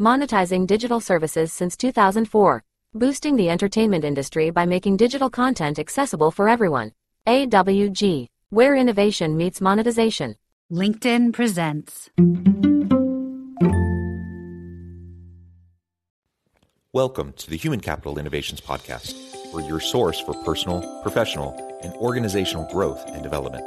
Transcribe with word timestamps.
monetizing 0.00 0.66
digital 0.66 1.00
services 1.00 1.52
since 1.52 1.76
2004, 1.76 2.64
boosting 2.94 3.36
the 3.36 3.48
entertainment 3.50 4.04
industry 4.04 4.50
by 4.50 4.66
making 4.66 4.96
digital 4.96 5.30
content 5.30 5.78
accessible 5.78 6.30
for 6.30 6.48
everyone. 6.48 6.92
AWG, 7.26 8.26
where 8.50 8.74
innovation 8.74 9.36
meets 9.36 9.60
monetization. 9.60 10.36
LinkedIn 10.72 11.32
presents. 11.32 12.10
Welcome 16.92 17.32
to 17.34 17.50
the 17.50 17.56
Human 17.56 17.80
Capital 17.80 18.18
Innovations 18.18 18.60
Podcast, 18.60 19.14
where 19.52 19.64
your 19.64 19.80
source 19.80 20.20
for 20.20 20.34
personal, 20.44 21.00
professional, 21.02 21.78
and 21.82 21.92
organizational 21.94 22.70
growth 22.72 23.04
and 23.08 23.22
development 23.22 23.66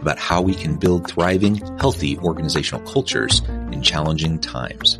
about 0.00 0.18
how 0.18 0.40
we 0.40 0.54
can 0.54 0.76
build 0.76 1.08
thriving, 1.08 1.56
healthy 1.78 2.18
organizational 2.18 2.84
cultures 2.90 3.40
in 3.72 3.82
challenging 3.82 4.38
times. 4.38 4.98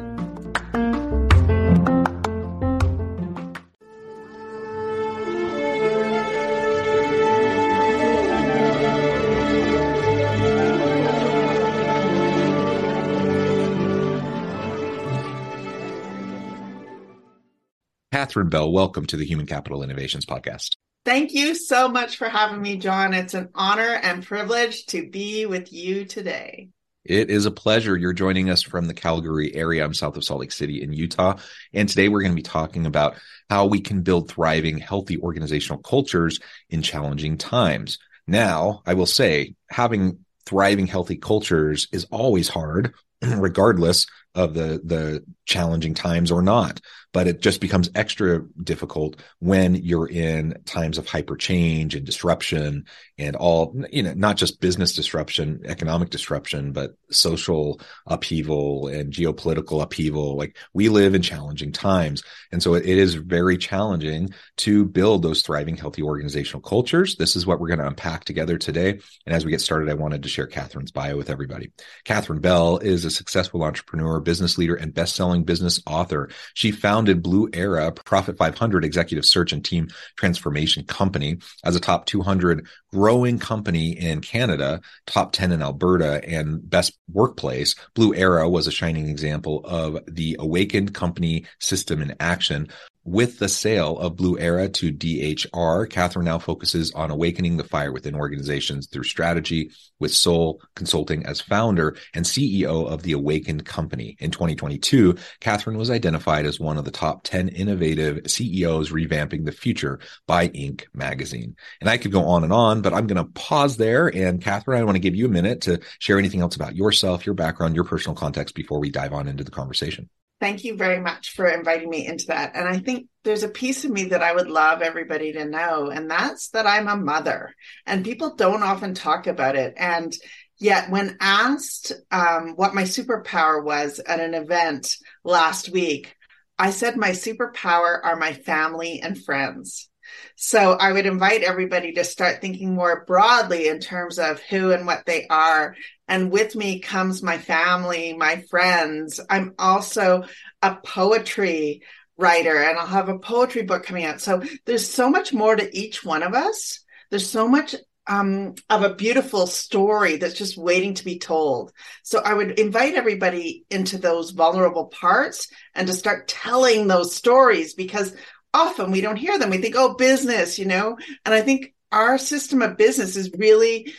Catherine 18.12 18.50
Bell, 18.50 18.70
welcome 18.70 19.06
to 19.06 19.16
the 19.16 19.24
Human 19.24 19.46
Capital 19.46 19.82
Innovations 19.82 20.26
Podcast. 20.26 20.76
Thank 21.10 21.32
you 21.32 21.56
so 21.56 21.88
much 21.88 22.18
for 22.18 22.28
having 22.28 22.62
me, 22.62 22.76
John. 22.76 23.14
It's 23.14 23.34
an 23.34 23.48
honor 23.56 23.98
and 24.00 24.24
privilege 24.24 24.86
to 24.86 25.10
be 25.10 25.44
with 25.44 25.72
you 25.72 26.04
today. 26.04 26.68
It 27.04 27.30
is 27.30 27.46
a 27.46 27.50
pleasure. 27.50 27.96
You're 27.96 28.12
joining 28.12 28.48
us 28.48 28.62
from 28.62 28.86
the 28.86 28.94
Calgary 28.94 29.52
area. 29.56 29.84
I'm 29.84 29.92
south 29.92 30.16
of 30.16 30.22
Salt 30.22 30.38
Lake 30.38 30.52
City 30.52 30.80
in 30.80 30.92
Utah. 30.92 31.36
And 31.74 31.88
today 31.88 32.08
we're 32.08 32.20
going 32.20 32.30
to 32.30 32.36
be 32.36 32.42
talking 32.42 32.86
about 32.86 33.16
how 33.48 33.66
we 33.66 33.80
can 33.80 34.02
build 34.02 34.30
thriving, 34.30 34.78
healthy 34.78 35.18
organizational 35.18 35.82
cultures 35.82 36.38
in 36.68 36.80
challenging 36.80 37.36
times. 37.36 37.98
Now, 38.28 38.82
I 38.86 38.94
will 38.94 39.04
say 39.04 39.56
having 39.68 40.20
thriving, 40.46 40.86
healthy 40.86 41.16
cultures 41.16 41.88
is 41.90 42.04
always 42.12 42.48
hard, 42.48 42.94
regardless 43.20 44.06
of 44.34 44.54
the 44.54 44.80
the 44.84 45.24
challenging 45.44 45.94
times 45.94 46.30
or 46.30 46.42
not 46.42 46.80
but 47.12 47.26
it 47.26 47.40
just 47.40 47.60
becomes 47.60 47.90
extra 47.94 48.40
difficult 48.62 49.20
when 49.40 49.74
you're 49.74 50.08
in 50.08 50.54
times 50.64 50.96
of 50.96 51.08
hyper 51.08 51.36
change 51.36 51.96
and 51.96 52.06
disruption 52.06 52.84
and 53.18 53.34
all 53.34 53.74
you 53.90 54.02
know 54.02 54.14
not 54.14 54.36
just 54.36 54.60
business 54.60 54.94
disruption 54.94 55.60
economic 55.64 56.10
disruption 56.10 56.72
but 56.72 56.94
social 57.10 57.80
upheaval 58.06 58.88
and 58.88 59.12
geopolitical 59.12 59.82
upheaval. 59.82 60.36
Like 60.36 60.56
we 60.72 60.88
live 60.88 61.14
in 61.14 61.22
challenging 61.22 61.72
times. 61.72 62.22
And 62.52 62.62
so 62.62 62.74
it 62.74 62.86
is 62.86 63.14
very 63.14 63.58
challenging 63.58 64.30
to 64.58 64.84
build 64.84 65.22
those 65.22 65.42
thriving 65.42 65.76
healthy 65.76 66.02
organizational 66.02 66.62
cultures. 66.62 67.16
This 67.16 67.36
is 67.36 67.46
what 67.46 67.60
we're 67.60 67.68
going 67.68 67.80
to 67.80 67.86
unpack 67.86 68.24
together 68.24 68.58
today. 68.58 69.00
And 69.26 69.34
as 69.34 69.44
we 69.44 69.50
get 69.50 69.60
started 69.60 69.88
i 69.88 69.94
wanted 69.94 70.22
to 70.22 70.28
share 70.28 70.46
catherine's 70.46 70.90
bio 70.90 71.16
with 71.16 71.30
everybody. 71.30 71.72
Catherine 72.04 72.40
bell 72.40 72.78
is 72.78 73.04
a 73.04 73.10
successful 73.10 73.62
entrepreneur 73.62 74.19
business 74.20 74.58
leader, 74.58 74.74
and 74.74 74.94
best-selling 74.94 75.44
business 75.44 75.80
author. 75.86 76.30
She 76.54 76.70
founded 76.70 77.22
BluEra, 77.22 77.94
Profit 78.04 78.36
500 78.36 78.84
executive 78.84 79.24
search 79.24 79.52
and 79.52 79.64
team 79.64 79.88
transformation 80.16 80.84
company 80.84 81.38
as 81.64 81.76
a 81.76 81.80
top 81.80 82.06
200 82.06 82.66
growing 82.92 83.38
company 83.38 83.90
in 83.90 84.20
Canada, 84.20 84.80
top 85.06 85.32
10 85.32 85.52
in 85.52 85.62
Alberta, 85.62 86.22
and 86.28 86.68
best 86.68 86.98
workplace. 87.12 87.74
BluEra 87.94 88.50
was 88.50 88.66
a 88.66 88.72
shining 88.72 89.08
example 89.08 89.62
of 89.64 89.98
the 90.06 90.36
awakened 90.38 90.94
company 90.94 91.44
system 91.58 92.02
in 92.02 92.14
action. 92.20 92.68
With 93.04 93.38
the 93.38 93.48
sale 93.48 93.98
of 93.98 94.16
BluEra 94.16 94.72
to 94.74 94.92
DHR, 94.92 95.88
Catherine 95.88 96.26
now 96.26 96.38
focuses 96.38 96.92
on 96.92 97.10
awakening 97.10 97.56
the 97.56 97.64
fire 97.64 97.92
within 97.92 98.14
organizations 98.14 98.88
through 98.88 99.04
strategy, 99.04 99.70
with 100.00 100.12
Soul 100.12 100.60
Consulting 100.74 101.24
as 101.26 101.40
founder 101.40 101.96
and 102.14 102.24
CEO 102.24 102.86
of 102.86 103.02
the 103.02 103.12
Awakened 103.12 103.64
Company. 103.64 104.16
In 104.18 104.30
2022, 104.30 105.16
Catherine 105.40 105.78
was 105.78 105.90
identified 105.90 106.46
as 106.46 106.58
one 106.58 106.78
of 106.78 106.84
the 106.84 106.90
top 106.90 107.22
10 107.22 107.48
innovative 107.48 108.30
CEOs 108.30 108.90
revamping 108.90 109.44
the 109.44 109.52
future 109.52 110.00
by 110.26 110.48
Inc. 110.48 110.84
magazine. 110.92 111.56
And 111.80 111.88
I 111.88 111.98
could 111.98 112.12
go 112.12 112.24
on 112.24 112.44
and 112.44 112.52
on, 112.52 112.79
but 112.82 112.94
I'm 112.94 113.06
going 113.06 113.24
to 113.24 113.30
pause 113.32 113.76
there. 113.76 114.08
And 114.08 114.42
Catherine, 114.42 114.80
I 114.80 114.84
want 114.84 114.96
to 114.96 115.00
give 115.00 115.14
you 115.14 115.26
a 115.26 115.30
minute 115.30 115.62
to 115.62 115.80
share 115.98 116.18
anything 116.18 116.40
else 116.40 116.56
about 116.56 116.76
yourself, 116.76 117.26
your 117.26 117.34
background, 117.34 117.74
your 117.74 117.84
personal 117.84 118.16
context 118.16 118.54
before 118.54 118.80
we 118.80 118.90
dive 118.90 119.12
on 119.12 119.28
into 119.28 119.44
the 119.44 119.50
conversation. 119.50 120.08
Thank 120.40 120.64
you 120.64 120.74
very 120.74 121.00
much 121.00 121.32
for 121.32 121.46
inviting 121.46 121.90
me 121.90 122.06
into 122.06 122.28
that. 122.28 122.52
And 122.54 122.66
I 122.66 122.78
think 122.78 123.08
there's 123.24 123.42
a 123.42 123.48
piece 123.48 123.84
of 123.84 123.90
me 123.90 124.04
that 124.04 124.22
I 124.22 124.32
would 124.32 124.48
love 124.48 124.80
everybody 124.80 125.32
to 125.32 125.44
know, 125.44 125.90
and 125.90 126.10
that's 126.10 126.48
that 126.50 126.66
I'm 126.66 126.88
a 126.88 126.96
mother. 126.96 127.54
And 127.84 128.06
people 128.06 128.36
don't 128.36 128.62
often 128.62 128.94
talk 128.94 129.26
about 129.26 129.54
it. 129.54 129.74
And 129.76 130.16
yet, 130.58 130.88
when 130.88 131.18
asked 131.20 131.92
um, 132.10 132.54
what 132.56 132.74
my 132.74 132.84
superpower 132.84 133.62
was 133.62 133.98
at 133.98 134.18
an 134.18 134.32
event 134.32 134.96
last 135.24 135.68
week, 135.68 136.16
I 136.58 136.70
said 136.70 136.96
my 136.96 137.10
superpower 137.10 138.00
are 138.02 138.16
my 138.16 138.32
family 138.32 139.02
and 139.02 139.22
friends. 139.22 139.89
So 140.36 140.72
I 140.72 140.92
would 140.92 141.06
invite 141.06 141.42
everybody 141.42 141.92
to 141.92 142.04
start 142.04 142.40
thinking 142.40 142.74
more 142.74 143.04
broadly 143.06 143.68
in 143.68 143.80
terms 143.80 144.18
of 144.18 144.40
who 144.42 144.72
and 144.72 144.86
what 144.86 145.04
they 145.06 145.26
are 145.28 145.76
and 146.10 146.32
with 146.32 146.56
me 146.56 146.80
comes 146.80 147.22
my 147.22 147.38
family, 147.38 148.14
my 148.14 148.42
friends. 148.50 149.20
I'm 149.30 149.54
also 149.60 150.24
a 150.60 150.74
poetry 150.74 151.82
writer 152.18 152.56
and 152.56 152.76
I'll 152.76 152.86
have 152.88 153.08
a 153.08 153.20
poetry 153.20 153.62
book 153.62 153.84
coming 153.84 154.04
out. 154.04 154.20
So 154.20 154.42
there's 154.66 154.92
so 154.92 155.08
much 155.08 155.32
more 155.32 155.54
to 155.54 155.76
each 155.76 156.04
one 156.04 156.24
of 156.24 156.34
us. 156.34 156.80
There's 157.10 157.30
so 157.30 157.46
much 157.46 157.76
um, 158.08 158.56
of 158.68 158.82
a 158.82 158.96
beautiful 158.96 159.46
story 159.46 160.16
that's 160.16 160.34
just 160.34 160.58
waiting 160.58 160.94
to 160.94 161.04
be 161.04 161.20
told. 161.20 161.72
So 162.02 162.18
I 162.18 162.34
would 162.34 162.58
invite 162.58 162.94
everybody 162.94 163.64
into 163.70 163.96
those 163.96 164.32
vulnerable 164.32 164.86
parts 164.86 165.46
and 165.76 165.86
to 165.86 165.92
start 165.92 166.26
telling 166.26 166.88
those 166.88 167.14
stories 167.14 167.74
because 167.74 168.12
often 168.52 168.90
we 168.90 169.00
don't 169.00 169.16
hear 169.16 169.38
them. 169.38 169.50
We 169.50 169.58
think, 169.58 169.74
oh, 169.76 169.94
business, 169.94 170.58
you 170.58 170.66
know, 170.66 170.98
and 171.24 171.34
I 171.34 171.42
think 171.42 171.74
our 171.92 172.18
system 172.18 172.62
of 172.62 172.76
business 172.76 173.16
is 173.16 173.30
really 173.36 173.92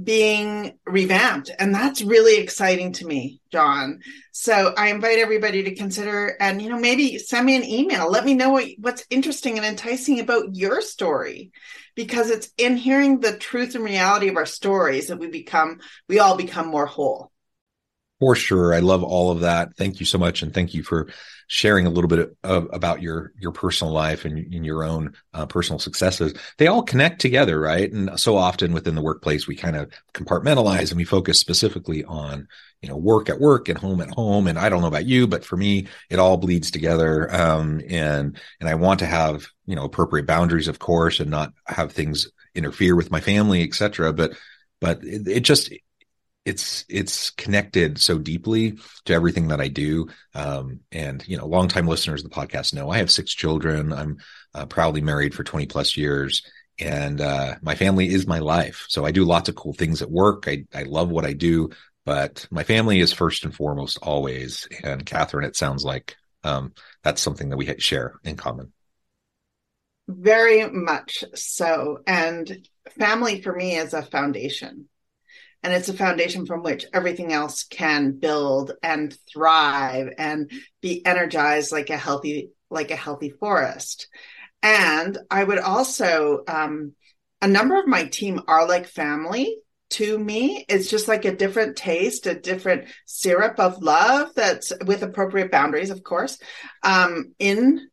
being 0.00 0.78
revamped 0.86 1.50
and 1.58 1.74
that's 1.74 2.00
really 2.00 2.38
exciting 2.40 2.92
to 2.92 3.06
me 3.06 3.42
john 3.52 4.00
so 4.32 4.72
i 4.78 4.88
invite 4.88 5.18
everybody 5.18 5.64
to 5.64 5.74
consider 5.74 6.34
and 6.40 6.62
you 6.62 6.70
know 6.70 6.78
maybe 6.78 7.18
send 7.18 7.44
me 7.44 7.56
an 7.56 7.64
email 7.64 8.10
let 8.10 8.24
me 8.24 8.32
know 8.32 8.48
what, 8.48 8.66
what's 8.78 9.04
interesting 9.10 9.58
and 9.58 9.66
enticing 9.66 10.18
about 10.18 10.56
your 10.56 10.80
story 10.80 11.52
because 11.94 12.30
it's 12.30 12.48
in 12.56 12.78
hearing 12.78 13.20
the 13.20 13.36
truth 13.36 13.74
and 13.74 13.84
reality 13.84 14.28
of 14.28 14.36
our 14.36 14.46
stories 14.46 15.08
that 15.08 15.18
we 15.18 15.26
become 15.26 15.78
we 16.08 16.18
all 16.18 16.38
become 16.38 16.68
more 16.68 16.86
whole 16.86 17.30
For 18.18 18.34
sure. 18.34 18.72
I 18.72 18.78
love 18.78 19.02
all 19.02 19.30
of 19.30 19.40
that. 19.40 19.76
Thank 19.76 19.98
you 19.98 20.06
so 20.06 20.16
much. 20.16 20.42
And 20.42 20.54
thank 20.54 20.74
you 20.74 20.84
for 20.84 21.08
sharing 21.54 21.86
a 21.86 21.90
little 21.90 22.08
bit 22.08 22.34
of, 22.44 22.66
about 22.72 23.02
your, 23.02 23.30
your 23.38 23.52
personal 23.52 23.92
life 23.92 24.24
and, 24.24 24.38
and 24.54 24.64
your 24.64 24.82
own 24.82 25.12
uh, 25.34 25.44
personal 25.44 25.78
successes. 25.78 26.32
They 26.56 26.66
all 26.66 26.82
connect 26.82 27.20
together, 27.20 27.60
right? 27.60 27.92
And 27.92 28.18
so 28.18 28.38
often 28.38 28.72
within 28.72 28.94
the 28.94 29.02
workplace, 29.02 29.46
we 29.46 29.54
kind 29.54 29.76
of 29.76 29.92
compartmentalize 30.14 30.88
and 30.88 30.96
we 30.96 31.04
focus 31.04 31.38
specifically 31.38 32.04
on, 32.04 32.48
you 32.80 32.88
know, 32.88 32.96
work 32.96 33.28
at 33.28 33.38
work 33.38 33.68
and 33.68 33.76
home 33.76 34.00
at 34.00 34.14
home. 34.14 34.46
And 34.46 34.58
I 34.58 34.70
don't 34.70 34.80
know 34.80 34.86
about 34.86 35.04
you, 35.04 35.26
but 35.26 35.44
for 35.44 35.58
me, 35.58 35.88
it 36.08 36.18
all 36.18 36.38
bleeds 36.38 36.70
together. 36.70 37.30
Um, 37.30 37.82
and, 37.86 38.40
and 38.58 38.68
I 38.70 38.74
want 38.76 39.00
to 39.00 39.06
have, 39.06 39.46
you 39.66 39.76
know, 39.76 39.84
appropriate 39.84 40.26
boundaries, 40.26 40.68
of 40.68 40.78
course, 40.78 41.20
and 41.20 41.30
not 41.30 41.52
have 41.66 41.92
things 41.92 42.32
interfere 42.54 42.96
with 42.96 43.10
my 43.10 43.20
family, 43.20 43.62
et 43.62 43.74
cetera. 43.74 44.14
But, 44.14 44.32
but 44.80 45.04
it, 45.04 45.28
it 45.28 45.40
just, 45.40 45.70
it's 46.44 46.84
it's 46.88 47.30
connected 47.30 47.98
so 47.98 48.18
deeply 48.18 48.78
to 49.04 49.14
everything 49.14 49.48
that 49.48 49.60
I 49.60 49.68
do. 49.68 50.08
Um, 50.34 50.80
and 50.90 51.26
you 51.28 51.36
know, 51.36 51.46
longtime 51.46 51.86
listeners 51.86 52.24
of 52.24 52.30
the 52.30 52.36
podcast 52.36 52.74
know 52.74 52.90
I 52.90 52.98
have 52.98 53.10
six 53.10 53.32
children. 53.32 53.92
I'm 53.92 54.18
uh, 54.54 54.66
proudly 54.66 55.00
married 55.00 55.34
for 55.34 55.44
20 55.44 55.66
plus 55.66 55.96
years, 55.96 56.42
and 56.78 57.20
uh, 57.20 57.54
my 57.62 57.74
family 57.74 58.08
is 58.08 58.26
my 58.26 58.40
life. 58.40 58.86
So 58.88 59.04
I 59.04 59.12
do 59.12 59.24
lots 59.24 59.48
of 59.48 59.54
cool 59.54 59.72
things 59.72 60.02
at 60.02 60.10
work. 60.10 60.48
I 60.48 60.64
I 60.74 60.82
love 60.82 61.10
what 61.10 61.24
I 61.24 61.32
do, 61.32 61.70
but 62.04 62.46
my 62.50 62.64
family 62.64 63.00
is 63.00 63.12
first 63.12 63.44
and 63.44 63.54
foremost 63.54 63.98
always. 64.02 64.66
And 64.82 65.06
Catherine, 65.06 65.44
it 65.44 65.56
sounds 65.56 65.84
like 65.84 66.16
um, 66.42 66.72
that's 67.04 67.22
something 67.22 67.50
that 67.50 67.56
we 67.56 67.72
share 67.78 68.14
in 68.24 68.36
common. 68.36 68.72
Very 70.08 70.68
much 70.68 71.22
so, 71.34 72.00
and 72.04 72.66
family 72.98 73.40
for 73.40 73.54
me 73.54 73.76
is 73.76 73.94
a 73.94 74.02
foundation 74.02 74.88
and 75.62 75.72
it's 75.72 75.88
a 75.88 75.94
foundation 75.94 76.46
from 76.46 76.62
which 76.62 76.86
everything 76.92 77.32
else 77.32 77.62
can 77.64 78.12
build 78.12 78.72
and 78.82 79.16
thrive 79.32 80.12
and 80.18 80.50
be 80.80 81.04
energized 81.06 81.72
like 81.72 81.90
a 81.90 81.96
healthy 81.96 82.50
like 82.70 82.90
a 82.90 82.96
healthy 82.96 83.30
forest. 83.30 84.08
And 84.62 85.18
i 85.30 85.42
would 85.42 85.58
also 85.58 86.44
um, 86.48 86.92
a 87.40 87.48
number 87.48 87.78
of 87.78 87.86
my 87.86 88.04
team 88.04 88.40
are 88.46 88.66
like 88.66 88.86
family 88.86 89.58
to 89.90 90.18
me. 90.18 90.64
It's 90.68 90.88
just 90.88 91.06
like 91.06 91.24
a 91.24 91.36
different 91.36 91.76
taste 91.76 92.26
a 92.26 92.34
different 92.34 92.88
syrup 93.06 93.58
of 93.58 93.82
love 93.82 94.30
that's 94.34 94.72
with 94.86 95.02
appropriate 95.02 95.50
boundaries 95.50 95.90
of 95.90 96.02
course 96.02 96.38
um, 96.82 97.34
in 97.38 97.88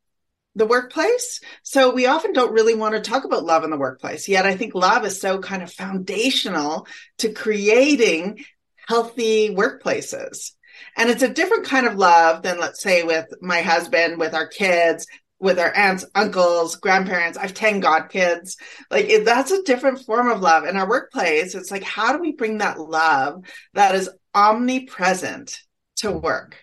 the 0.60 0.68
workplace. 0.68 1.42
So 1.64 1.92
we 1.92 2.06
often 2.06 2.34
don't 2.34 2.54
really 2.54 2.76
want 2.76 2.94
to 2.94 3.02
talk 3.02 3.24
about 3.24 3.46
love 3.46 3.64
in 3.64 3.72
the 3.72 3.78
workplace. 3.78 4.28
Yet 4.28 4.46
I 4.46 4.56
think 4.56 4.76
love 4.76 5.06
is 5.06 5.20
so 5.20 5.40
kind 5.40 5.64
of 5.64 5.74
foundational 5.74 6.86
to 7.20 7.34
creating 7.34 8.46
healthy 8.88 9.50
workplaces. 9.50 10.52
And 10.96 11.10
it's 11.10 11.24
a 11.24 11.34
different 11.34 11.66
kind 11.66 11.88
of 11.88 11.96
love 11.96 12.44
than, 12.44 12.60
let's 12.60 12.82
say, 12.82 13.04
with 13.04 13.26
my 13.42 13.62
husband, 13.62 14.20
with 14.20 14.34
our 14.34 14.48
kids, 14.48 15.08
with 15.40 15.60
our 15.60 15.76
aunts, 15.76 16.06
uncles, 16.16 16.76
grandparents. 16.76 17.38
I've 17.38 17.54
10 17.54 17.82
godkids. 17.82 18.58
Like 18.92 19.24
that's 19.24 19.52
a 19.52 19.64
different 19.64 20.06
form 20.06 20.30
of 20.30 20.42
love. 20.42 20.66
In 20.66 20.78
our 20.78 20.88
workplace, 20.88 21.56
it's 21.56 21.72
like, 21.72 21.84
how 21.84 22.14
do 22.14 22.20
we 22.20 22.34
bring 22.34 22.58
that 22.58 22.80
love 22.80 23.44
that 23.74 23.96
is 23.96 24.10
omnipresent 24.36 25.62
to 25.98 26.12
work? 26.12 26.58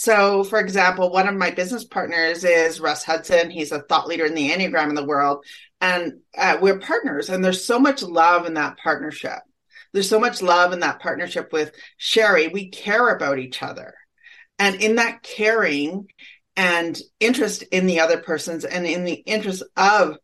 So, 0.00 0.44
for 0.44 0.60
example, 0.60 1.10
one 1.10 1.26
of 1.26 1.34
my 1.34 1.50
business 1.50 1.82
partners 1.82 2.44
is 2.44 2.78
Russ 2.78 3.02
Hudson. 3.02 3.50
He's 3.50 3.72
a 3.72 3.80
thought 3.80 4.06
leader 4.06 4.26
in 4.26 4.34
the 4.36 4.48
Enneagram 4.48 4.90
in 4.90 4.94
the 4.94 5.04
world. 5.04 5.44
And 5.80 6.20
uh, 6.36 6.58
we're 6.62 6.78
partners, 6.78 7.28
and 7.28 7.44
there's 7.44 7.64
so 7.64 7.80
much 7.80 8.04
love 8.04 8.46
in 8.46 8.54
that 8.54 8.78
partnership. 8.78 9.40
There's 9.92 10.08
so 10.08 10.20
much 10.20 10.40
love 10.40 10.72
in 10.72 10.78
that 10.80 11.00
partnership 11.00 11.52
with 11.52 11.72
Sherry. 11.96 12.46
We 12.46 12.68
care 12.68 13.08
about 13.08 13.40
each 13.40 13.60
other. 13.60 13.92
And 14.60 14.80
in 14.80 14.94
that 14.96 15.24
caring 15.24 16.06
and 16.54 16.96
interest 17.18 17.64
in 17.64 17.86
the 17.86 17.98
other 17.98 18.18
person's 18.18 18.64
and 18.64 18.86
in 18.86 19.02
the 19.02 19.14
interest 19.14 19.64
of 19.76 20.16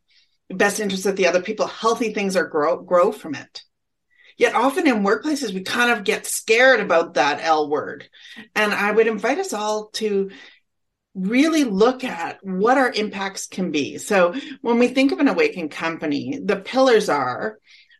best 0.50 0.78
interest 0.78 1.04
of 1.06 1.16
the 1.16 1.26
other 1.26 1.42
people, 1.42 1.66
healthy 1.66 2.14
things 2.14 2.36
are 2.36 2.46
grow 2.46 2.80
grow 2.80 3.10
from 3.10 3.34
it. 3.34 3.64
Yet 4.36 4.54
often 4.54 4.86
in 4.86 5.02
workplaces, 5.02 5.54
we 5.54 5.62
kind 5.62 5.92
of 5.92 6.04
get 6.04 6.26
scared 6.26 6.80
about 6.80 7.14
that 7.14 7.40
L 7.42 7.68
word. 7.68 8.08
And 8.54 8.72
I 8.72 8.90
would 8.90 9.06
invite 9.06 9.38
us 9.38 9.52
all 9.52 9.88
to 9.94 10.30
really 11.14 11.64
look 11.64 12.02
at 12.02 12.38
what 12.42 12.76
our 12.76 12.90
impacts 12.90 13.46
can 13.46 13.70
be. 13.70 13.98
So 13.98 14.34
when 14.60 14.78
we 14.78 14.88
think 14.88 15.12
of 15.12 15.20
an 15.20 15.28
awakened 15.28 15.70
company, 15.70 16.40
the 16.42 16.56
pillars 16.56 17.08
are 17.08 17.58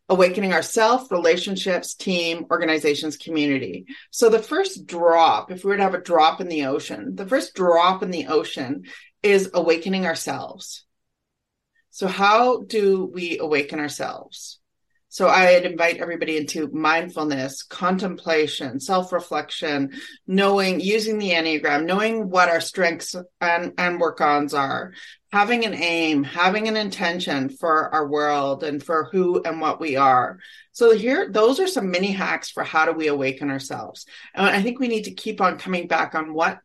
awakening 0.09 0.53
ourself, 0.53 1.11
relationships, 1.11 1.95
team, 1.95 2.47
organizations, 2.51 3.17
community. 3.17 3.87
So 4.11 4.29
the 4.29 4.43
first 4.43 4.87
drop, 4.87 5.51
if 5.51 5.65
we 5.65 5.71
were 5.71 5.77
to 5.77 5.83
have 5.83 5.95
a 5.95 6.01
drop 6.01 6.41
in 6.41 6.49
the 6.49 6.67
ocean, 6.67 7.15
the 7.15 7.27
first 7.27 7.55
drop 7.55 8.03
in 8.03 8.11
the 8.11 8.27
ocean 8.27 8.85
is 9.23 9.51
awakening 9.55 10.05
ourselves. 10.05 10.85
So 11.91 12.07
how 12.09 12.63
do 12.63 13.09
we 13.11 13.39
awaken 13.39 13.79
ourselves? 13.79 14.59
So 15.15 15.29
I'd 15.29 15.65
invite 15.65 15.99
everybody 15.99 16.39
into 16.39 16.69
mindfulness, 16.73 17.63
contemplation, 17.63 18.81
self-reflection, 18.81 19.93
knowing, 20.27 20.81
using 20.81 21.19
the 21.19 21.31
Enneagram, 21.31 21.85
knowing 21.85 22.31
what 22.31 22.49
our 22.49 22.61
strengths 22.61 23.15
and, 23.41 23.75
and 23.79 24.01
work-ons 24.01 24.55
are, 24.55 24.93
having 25.31 25.65
an 25.65 25.73
aim, 25.73 26.25
having 26.25 26.67
an 26.67 26.77
intention 26.77 27.49
for 27.49 27.95
our 27.95 28.09
world 28.09 28.65
and 28.65 28.83
for 28.83 29.09
who 29.13 29.41
and 29.41 29.61
what 29.61 29.81
we 29.81 29.95
are. 29.95 30.41
So 30.73 30.97
here, 30.97 31.31
those 31.31 31.61
are 31.61 31.69
some 31.69 31.93
mini 31.93 32.11
hacks 32.11 32.51
for 32.51 32.65
how 32.65 32.85
do 32.85 32.91
we 32.91 33.07
awaken 33.07 33.51
ourselves. 33.51 34.07
And 34.35 34.45
I 34.45 34.63
think 34.63 34.81
we 34.81 34.89
need 34.89 35.05
to 35.05 35.15
keep 35.15 35.41
on 35.41 35.61
coming 35.61 35.87
back 35.87 36.17
on 36.17 36.35
what 36.35 36.59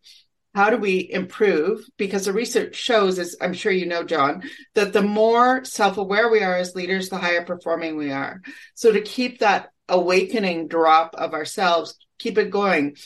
how 0.59 0.69
do 0.69 0.75
we 0.75 1.09
improve? 1.09 1.87
Because 1.95 2.25
the 2.25 2.33
research 2.33 2.75
shows, 2.75 3.17
as 3.17 3.37
I'm 3.39 3.53
sure 3.53 3.71
you 3.71 3.85
know, 3.85 4.03
John, 4.03 4.43
that 4.75 4.91
the 4.91 5.01
more 5.01 5.63
self 5.63 5.97
aware 5.97 6.29
we 6.29 6.43
are 6.43 6.57
as 6.57 6.75
leaders, 6.75 7.07
the 7.07 7.17
higher 7.17 7.45
performing 7.45 7.95
we 7.95 8.11
are. 8.11 8.41
So 8.73 8.91
to 8.91 8.99
keep 8.99 9.39
that 9.39 9.69
awakening 9.87 10.67
drop 10.67 11.15
of 11.15 11.33
ourselves, 11.33 11.95
keep 12.17 12.37
it 12.37 12.51
going. 12.51 12.97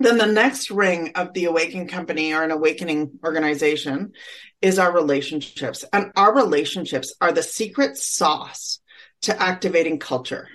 Then 0.00 0.18
the 0.18 0.26
next 0.26 0.72
ring 0.72 1.12
of 1.14 1.32
the 1.32 1.44
awakening 1.44 1.86
company 1.86 2.32
or 2.32 2.42
an 2.42 2.50
awakening 2.50 3.20
organization 3.24 4.10
is 4.60 4.80
our 4.80 4.92
relationships. 4.92 5.84
And 5.92 6.10
our 6.16 6.34
relationships 6.34 7.14
are 7.20 7.30
the 7.30 7.44
secret 7.44 7.98
sauce 7.98 8.80
to 9.22 9.40
activating 9.40 10.00
culture 10.00 10.48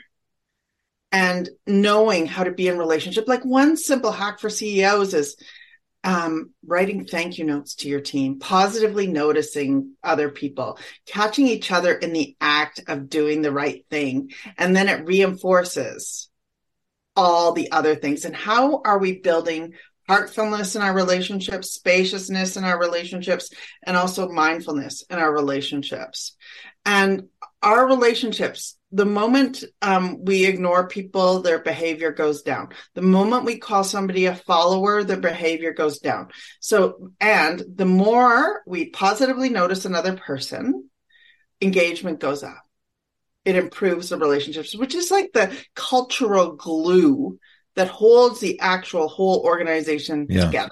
and 1.14 1.48
knowing 1.66 2.26
how 2.26 2.44
to 2.44 2.52
be 2.52 2.68
in 2.68 2.78
relationship. 2.78 3.26
Like 3.26 3.46
one 3.46 3.78
simple 3.78 4.12
hack 4.12 4.42
for 4.42 4.50
CEOs 4.50 5.14
is 5.14 5.38
um, 6.06 6.52
writing 6.66 7.04
thank 7.06 7.40
you 7.40 7.46
notes 7.46 7.76
to 7.76 7.90
your 7.90 8.00
team, 8.00 8.38
positively 8.40 9.08
noticing 9.08 9.96
other 10.04 10.30
people, 10.30 10.78
catching 11.08 11.48
each 11.48 11.72
other 11.72 11.94
in 11.94 12.14
the 12.14 12.38
act 12.40 12.82
of 12.88 13.10
doing 13.10 13.42
the 13.42 13.52
right 13.52 13.84
thing. 13.90 14.32
And 14.58 14.76
then 14.76 14.88
it 14.88 15.06
reinforces 15.08 16.30
all 17.16 17.54
the 17.54 17.72
other 17.72 17.96
things. 17.96 18.24
And 18.24 18.36
how 18.36 18.84
are 18.86 19.00
we 19.00 19.20
building 19.20 19.74
heartfulness 20.08 20.76
in 20.76 20.84
our 20.84 20.94
relationships, 20.94 21.72
spaciousness 21.72 22.56
in 22.56 22.64
our 22.64 22.80
relationships, 22.80 23.50
and 23.84 23.98
also 23.98 24.30
mindfulness 24.30 25.04
in 25.10 25.18
our 25.18 25.34
relationships? 25.34 26.38
And 26.86 27.30
our 27.64 27.88
relationships, 27.88 28.78
the 28.96 29.06
moment 29.06 29.66
um, 29.82 30.24
we 30.24 30.46
ignore 30.46 30.88
people, 30.88 31.42
their 31.42 31.60
behavior 31.60 32.14
goes 32.14 32.44
down. 32.44 32.70
The 32.94 33.02
moment 33.02 33.44
we 33.44 33.58
call 33.58 33.84
somebody 33.84 34.26
a 34.26 34.36
follower, 34.36 35.04
their 35.04 35.20
behavior 35.20 35.74
goes 35.74 36.00
down. 36.00 36.30
So, 36.62 37.12
and 37.20 37.62
the 37.76 37.86
more 37.86 38.64
we 38.66 38.90
positively 38.90 39.50
notice 39.50 39.84
another 39.84 40.16
person, 40.16 40.90
engagement 41.62 42.22
goes 42.22 42.42
up. 42.42 42.62
It 43.44 43.58
improves 43.58 44.10
the 44.10 44.18
relationships, 44.18 44.74
which 44.74 44.96
is 44.96 45.12
like 45.12 45.34
the 45.34 45.54
cultural 45.76 46.54
glue 46.54 47.38
that 47.76 47.90
holds 47.90 48.40
the 48.40 48.62
actual 48.62 49.10
whole 49.10 49.42
organization 49.42 50.28
yeah. 50.30 50.46
together. 50.46 50.72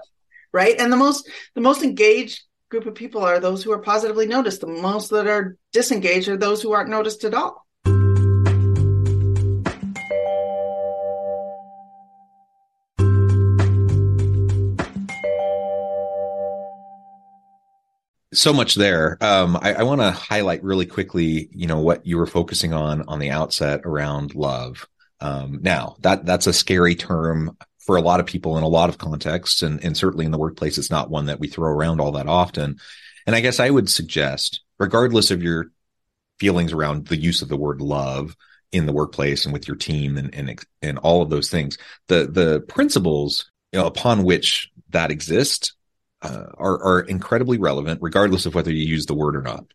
Right. 0.53 0.79
And 0.79 0.93
the 0.93 0.97
most, 0.97 1.29
the 1.55 1.61
most 1.61 1.83
engaged 1.83 2.41
group 2.69 2.85
of 2.85 2.95
people 2.95 3.21
are 3.21 3.41
those 3.41 3.63
who 3.63 3.73
are 3.73 3.81
positively 3.81 4.27
noticed. 4.27 4.61
The 4.61 4.67
most 4.67 5.09
that 5.09 5.27
are 5.27 5.57
disengaged 5.73 6.29
are 6.29 6.37
those 6.37 6.61
who 6.61 6.71
aren't 6.71 6.89
noticed 6.89 7.25
at 7.25 7.33
all. 7.33 7.62
So 18.33 18.53
much 18.53 18.75
there. 18.75 19.17
Um, 19.21 19.57
I, 19.61 19.75
I 19.75 19.83
want 19.83 20.01
to 20.01 20.11
highlight 20.11 20.63
really 20.63 20.85
quickly, 20.85 21.49
you 21.51 21.67
know, 21.67 21.79
what 21.79 22.05
you 22.05 22.17
were 22.17 22.27
focusing 22.27 22.73
on 22.73 23.03
on 23.03 23.19
the 23.19 23.31
outset 23.31 23.81
around 23.85 24.35
love. 24.35 24.87
Um, 25.19 25.59
now 25.61 25.95
that 26.01 26.25
that's 26.25 26.47
a 26.47 26.53
scary 26.53 26.95
term 26.95 27.57
for 27.79 27.95
a 27.95 28.01
lot 28.01 28.19
of 28.19 28.25
people 28.25 28.57
in 28.57 28.63
a 28.63 28.67
lot 28.67 28.89
of 28.89 28.97
contexts 28.97 29.61
and, 29.61 29.83
and 29.83 29.95
certainly 29.95 30.25
in 30.25 30.31
the 30.31 30.37
workplace 30.37 30.77
it's 30.77 30.89
not 30.89 31.09
one 31.09 31.25
that 31.25 31.39
we 31.39 31.47
throw 31.47 31.69
around 31.69 31.99
all 31.99 32.13
that 32.13 32.27
often 32.27 32.77
and 33.27 33.35
i 33.35 33.41
guess 33.41 33.59
i 33.59 33.69
would 33.69 33.89
suggest 33.89 34.61
regardless 34.79 35.31
of 35.31 35.43
your 35.43 35.67
feelings 36.39 36.73
around 36.73 37.07
the 37.07 37.17
use 37.17 37.41
of 37.41 37.49
the 37.49 37.57
word 37.57 37.81
love 37.81 38.35
in 38.73 38.87
the 38.87 38.93
workplace 38.93 39.45
and 39.45 39.53
with 39.53 39.67
your 39.67 39.77
team 39.77 40.17
and 40.17 40.33
and 40.33 40.59
and 40.81 40.97
all 40.97 41.21
of 41.21 41.29
those 41.29 41.49
things. 41.49 41.77
The 42.07 42.27
the 42.27 42.61
principles 42.61 43.49
you 43.71 43.79
know, 43.79 43.85
upon 43.85 44.23
which 44.23 44.69
that 44.89 45.11
exists 45.11 45.73
uh, 46.23 46.45
are 46.57 46.81
are 46.83 46.99
incredibly 47.01 47.57
relevant, 47.57 48.01
regardless 48.01 48.45
of 48.45 48.55
whether 48.55 48.71
you 48.71 48.85
use 48.85 49.05
the 49.05 49.13
word 49.13 49.35
or 49.35 49.41
not. 49.41 49.65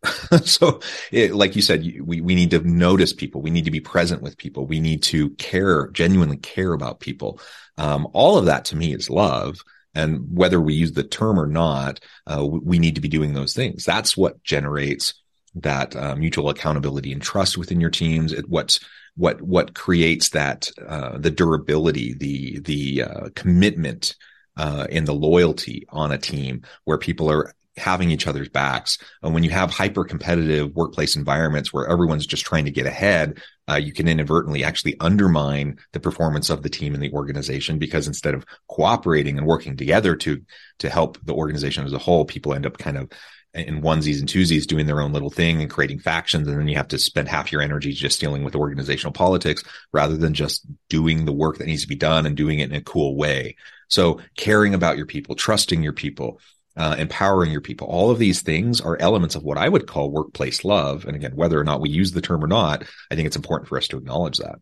so, 0.45 0.81
it, 1.13 1.35
like 1.35 1.55
you 1.55 1.63
said, 1.63 1.83
we 2.03 2.21
we 2.21 2.35
need 2.35 2.51
to 2.51 2.61
notice 2.61 3.13
people. 3.13 3.43
We 3.43 3.51
need 3.51 3.67
to 3.67 3.71
be 3.71 3.81
present 3.81 4.23
with 4.23 4.39
people. 4.39 4.67
We 4.67 4.81
need 4.81 5.03
to 5.05 5.31
care, 5.31 5.89
genuinely 5.89 6.39
care 6.39 6.73
about 6.73 7.01
people. 7.01 7.41
Um, 7.77 8.09
all 8.13 8.39
of 8.39 8.47
that 8.47 8.65
to 8.67 8.77
me 8.77 8.95
is 8.95 9.11
love. 9.11 9.61
And 9.95 10.27
whether 10.37 10.61
we 10.61 10.75
use 10.75 10.93
the 10.93 11.03
term 11.03 11.41
or 11.41 11.47
not, 11.47 12.01
uh, 12.27 12.47
we 12.47 12.79
need 12.79 12.95
to 12.95 13.01
be 13.01 13.09
doing 13.09 13.33
those 13.33 13.55
things. 13.55 13.85
That's 13.85 14.17
what 14.17 14.43
generates 14.45 15.15
that 15.57 15.97
uh, 15.97 16.15
mutual 16.15 16.51
accountability 16.51 17.13
and 17.13 17.23
trust 17.23 17.59
within 17.59 17.81
your 17.81 17.91
teams. 17.91 18.33
It, 18.33 18.49
what's 18.49 18.81
what 19.17 19.43
what 19.43 19.75
creates 19.75 20.31
that 20.31 20.71
uh, 20.87 21.19
the 21.19 21.31
durability, 21.31 22.15
the 22.15 22.61
the 22.61 23.03
uh, 23.03 23.29
commitment 23.35 24.15
uh, 24.59 24.87
and 24.91 25.07
the 25.07 25.15
loyalty 25.15 25.87
on 25.89 26.13
a 26.13 26.19
team 26.19 26.63
where 26.85 26.99
people 26.99 27.31
are 27.31 27.55
having 27.79 28.11
each 28.11 28.27
other's 28.27 28.49
backs. 28.49 28.99
And 29.23 29.33
when 29.33 29.45
you 29.45 29.51
have 29.51 29.71
hyper 29.71 30.05
competitive 30.05 30.75
workplace 30.75 31.17
environments 31.17 31.73
where 31.73 31.87
everyone's 31.87 32.27
just 32.27 32.45
trying 32.45 32.65
to 32.65 32.71
get 32.71 32.87
ahead, 32.87 33.41
uh, 33.71 33.77
you 33.77 33.93
can 33.93 34.09
inadvertently 34.09 34.65
actually 34.65 34.99
undermine 35.01 35.79
the 35.93 36.01
performance 36.01 36.51
of 36.51 36.63
the 36.63 36.69
team 36.69 36.95
and 36.95 37.03
the 37.03 37.13
organization 37.13 37.79
because 37.79 38.07
instead 38.07 38.35
of 38.35 38.45
cooperating 38.69 39.39
and 39.39 39.47
working 39.47 39.77
together 39.77 40.17
to 40.17 40.43
to 40.79 40.91
help 40.91 41.19
the 41.25 41.35
organization 41.35 41.85
as 41.85 41.93
a 41.93 41.99
whole, 41.99 42.25
people 42.25 42.53
end 42.53 42.67
up 42.67 42.79
kind 42.79 42.97
of 42.97 43.09
in 43.55 43.81
onesies 43.83 44.21
and 44.21 44.29
twosies 44.29 44.67
doing 44.67 44.87
their 44.87 45.01
own 45.01 45.13
little 45.13 45.31
thing 45.31 45.61
and 45.61 45.71
creating 45.71 45.99
factions. 45.99 46.47
And 46.47 46.59
then 46.59 46.69
you 46.69 46.77
have 46.77 46.89
to 46.89 46.99
spend 46.99 47.29
half 47.29 47.51
your 47.51 47.63
energy 47.63 47.93
just 47.93 48.21
dealing 48.21 48.45
with 48.45 48.55
organizational 48.55 49.13
politics 49.13 49.65
rather 49.93 50.17
than 50.17 50.35
just 50.35 50.67
doing 50.89 51.25
the 51.25 51.33
work 51.33 51.59
that 51.59 51.67
needs 51.67 51.83
to 51.83 51.89
be 51.89 51.97
done 51.97 52.27
and 52.27 52.37
doing 52.37 52.59
it 52.59 52.71
in 52.71 52.77
a 52.77 52.83
cool 52.83 53.17
way. 53.17 53.57
So 53.89 54.21
caring 54.37 54.75
about 54.75 54.97
your 54.97 55.07
people, 55.07 55.35
trusting 55.35 55.83
your 55.83 55.93
people, 55.93 56.41
uh, 56.77 56.95
empowering 56.99 57.51
your 57.51 57.61
people, 57.61 57.89
all 57.89 58.11
of 58.11 58.19
these 58.19 58.43
things 58.43 58.81
are 58.81 58.97
elements 59.01 59.35
of 59.35 59.43
what 59.43 59.59
I 59.59 59.69
would 59.69 59.87
call 59.87 60.11
workplace 60.11 60.65
love. 60.65 61.05
And 61.07 61.17
again, 61.17 61.35
whether 61.35 61.59
or 61.59 61.65
not 61.65 61.81
we 61.81 61.91
use 61.91 62.13
the 62.13 62.21
term 62.21 62.45
or 62.45 62.47
not, 62.47 62.85
I 63.11 63.17
think 63.17 63.27
it's 63.27 63.37
important 63.37 63.69
for 63.69 63.77
us 63.77 63.89
to 63.89 63.99
acknowledge 63.99 64.39
that. 64.39 64.61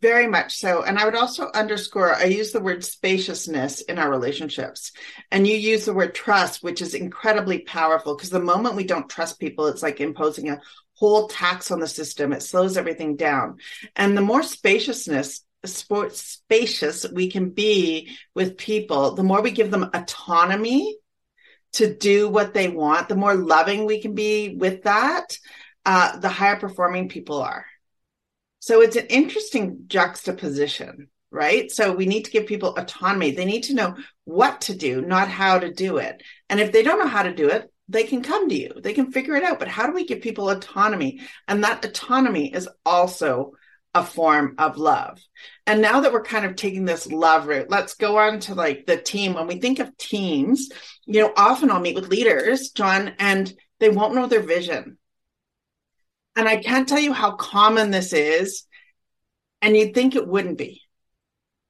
Very 0.00 0.26
much 0.26 0.56
so. 0.56 0.82
And 0.82 0.98
I 0.98 1.04
would 1.04 1.14
also 1.14 1.50
underscore, 1.54 2.16
I 2.16 2.24
use 2.24 2.50
the 2.50 2.60
word 2.60 2.84
spaciousness 2.84 3.80
in 3.82 3.98
our 3.98 4.10
relationships. 4.10 4.90
And 5.30 5.46
you 5.46 5.54
use 5.54 5.84
the 5.84 5.94
word 5.94 6.16
trust, 6.16 6.64
which 6.64 6.82
is 6.82 6.94
incredibly 6.94 7.60
powerful 7.60 8.16
because 8.16 8.30
the 8.30 8.40
moment 8.40 8.74
we 8.74 8.84
don't 8.84 9.08
trust 9.08 9.38
people, 9.38 9.68
it's 9.68 9.84
like 9.84 10.00
imposing 10.00 10.50
a 10.50 10.60
whole 10.94 11.28
tax 11.28 11.70
on 11.70 11.78
the 11.78 11.86
system. 11.86 12.32
It 12.32 12.42
slows 12.42 12.76
everything 12.76 13.14
down. 13.14 13.58
And 13.94 14.16
the 14.16 14.22
more 14.22 14.42
spaciousness 14.42 15.44
sports 15.68 16.20
spacious 16.20 17.06
we 17.10 17.30
can 17.30 17.50
be 17.50 18.16
with 18.34 18.56
people, 18.56 19.14
the 19.14 19.22
more 19.22 19.42
we 19.42 19.50
give 19.50 19.70
them 19.70 19.90
autonomy 19.94 20.96
to 21.74 21.92
do 21.94 22.28
what 22.28 22.54
they 22.54 22.68
want, 22.68 23.08
the 23.08 23.16
more 23.16 23.34
loving 23.34 23.84
we 23.84 24.00
can 24.00 24.14
be 24.14 24.56
with 24.56 24.84
that, 24.84 25.36
uh, 25.84 26.16
the 26.18 26.28
higher 26.28 26.56
performing 26.56 27.08
people 27.08 27.42
are. 27.42 27.66
So 28.60 28.80
it's 28.80 28.96
an 28.96 29.06
interesting 29.06 29.84
juxtaposition, 29.88 31.08
right? 31.30 31.70
So 31.70 31.92
we 31.92 32.06
need 32.06 32.24
to 32.24 32.30
give 32.30 32.46
people 32.46 32.74
autonomy. 32.76 33.32
They 33.32 33.44
need 33.44 33.64
to 33.64 33.74
know 33.74 33.96
what 34.24 34.62
to 34.62 34.74
do, 34.74 35.02
not 35.02 35.28
how 35.28 35.58
to 35.58 35.70
do 35.70 35.98
it. 35.98 36.22
And 36.48 36.60
if 36.60 36.72
they 36.72 36.82
don't 36.82 36.98
know 36.98 37.06
how 37.06 37.24
to 37.24 37.34
do 37.34 37.48
it, 37.50 37.70
they 37.88 38.04
can 38.04 38.22
come 38.22 38.48
to 38.48 38.54
you. 38.54 38.72
They 38.82 38.94
can 38.94 39.12
figure 39.12 39.34
it 39.34 39.44
out. 39.44 39.58
But 39.58 39.68
how 39.68 39.86
do 39.86 39.92
we 39.92 40.06
give 40.06 40.22
people 40.22 40.48
autonomy? 40.48 41.20
And 41.46 41.64
that 41.64 41.84
autonomy 41.84 42.54
is 42.54 42.68
also 42.86 43.52
a 43.94 44.04
form 44.04 44.56
of 44.58 44.76
love. 44.76 45.22
And 45.66 45.80
now 45.80 46.00
that 46.00 46.12
we're 46.12 46.24
kind 46.24 46.44
of 46.44 46.56
taking 46.56 46.84
this 46.84 47.06
love 47.06 47.46
route, 47.46 47.70
let's 47.70 47.94
go 47.94 48.18
on 48.18 48.40
to 48.40 48.54
like 48.54 48.86
the 48.86 48.96
team. 48.96 49.34
When 49.34 49.46
we 49.46 49.60
think 49.60 49.78
of 49.78 49.96
teams, 49.96 50.68
you 51.06 51.20
know, 51.20 51.32
often 51.36 51.70
I'll 51.70 51.80
meet 51.80 51.94
with 51.94 52.08
leaders, 52.08 52.70
John, 52.70 53.14
and 53.18 53.52
they 53.78 53.88
won't 53.88 54.14
know 54.14 54.26
their 54.26 54.42
vision. 54.42 54.98
And 56.36 56.48
I 56.48 56.56
can't 56.56 56.88
tell 56.88 56.98
you 56.98 57.12
how 57.12 57.32
common 57.32 57.90
this 57.90 58.12
is. 58.12 58.64
And 59.62 59.76
you'd 59.76 59.94
think 59.94 60.14
it 60.14 60.26
wouldn't 60.26 60.58
be, 60.58 60.82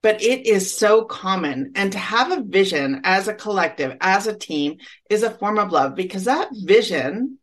but 0.02 0.21
it 0.21 0.47
is 0.47 0.75
so 0.76 1.04
common. 1.04 1.73
And 1.76 1.93
to 1.93 1.99
have 1.99 2.33
a 2.33 2.43
vision 2.43 3.02
as 3.04 3.28
a 3.28 3.35
collective, 3.35 3.97
as 4.00 4.26
a 4.26 4.37
team, 4.37 4.78
is 5.11 5.23
a 5.23 5.31
form 5.31 5.59
of 5.59 5.71
love 5.71 5.95
because 5.95 6.25
that 6.25 6.49
vision 6.52 7.38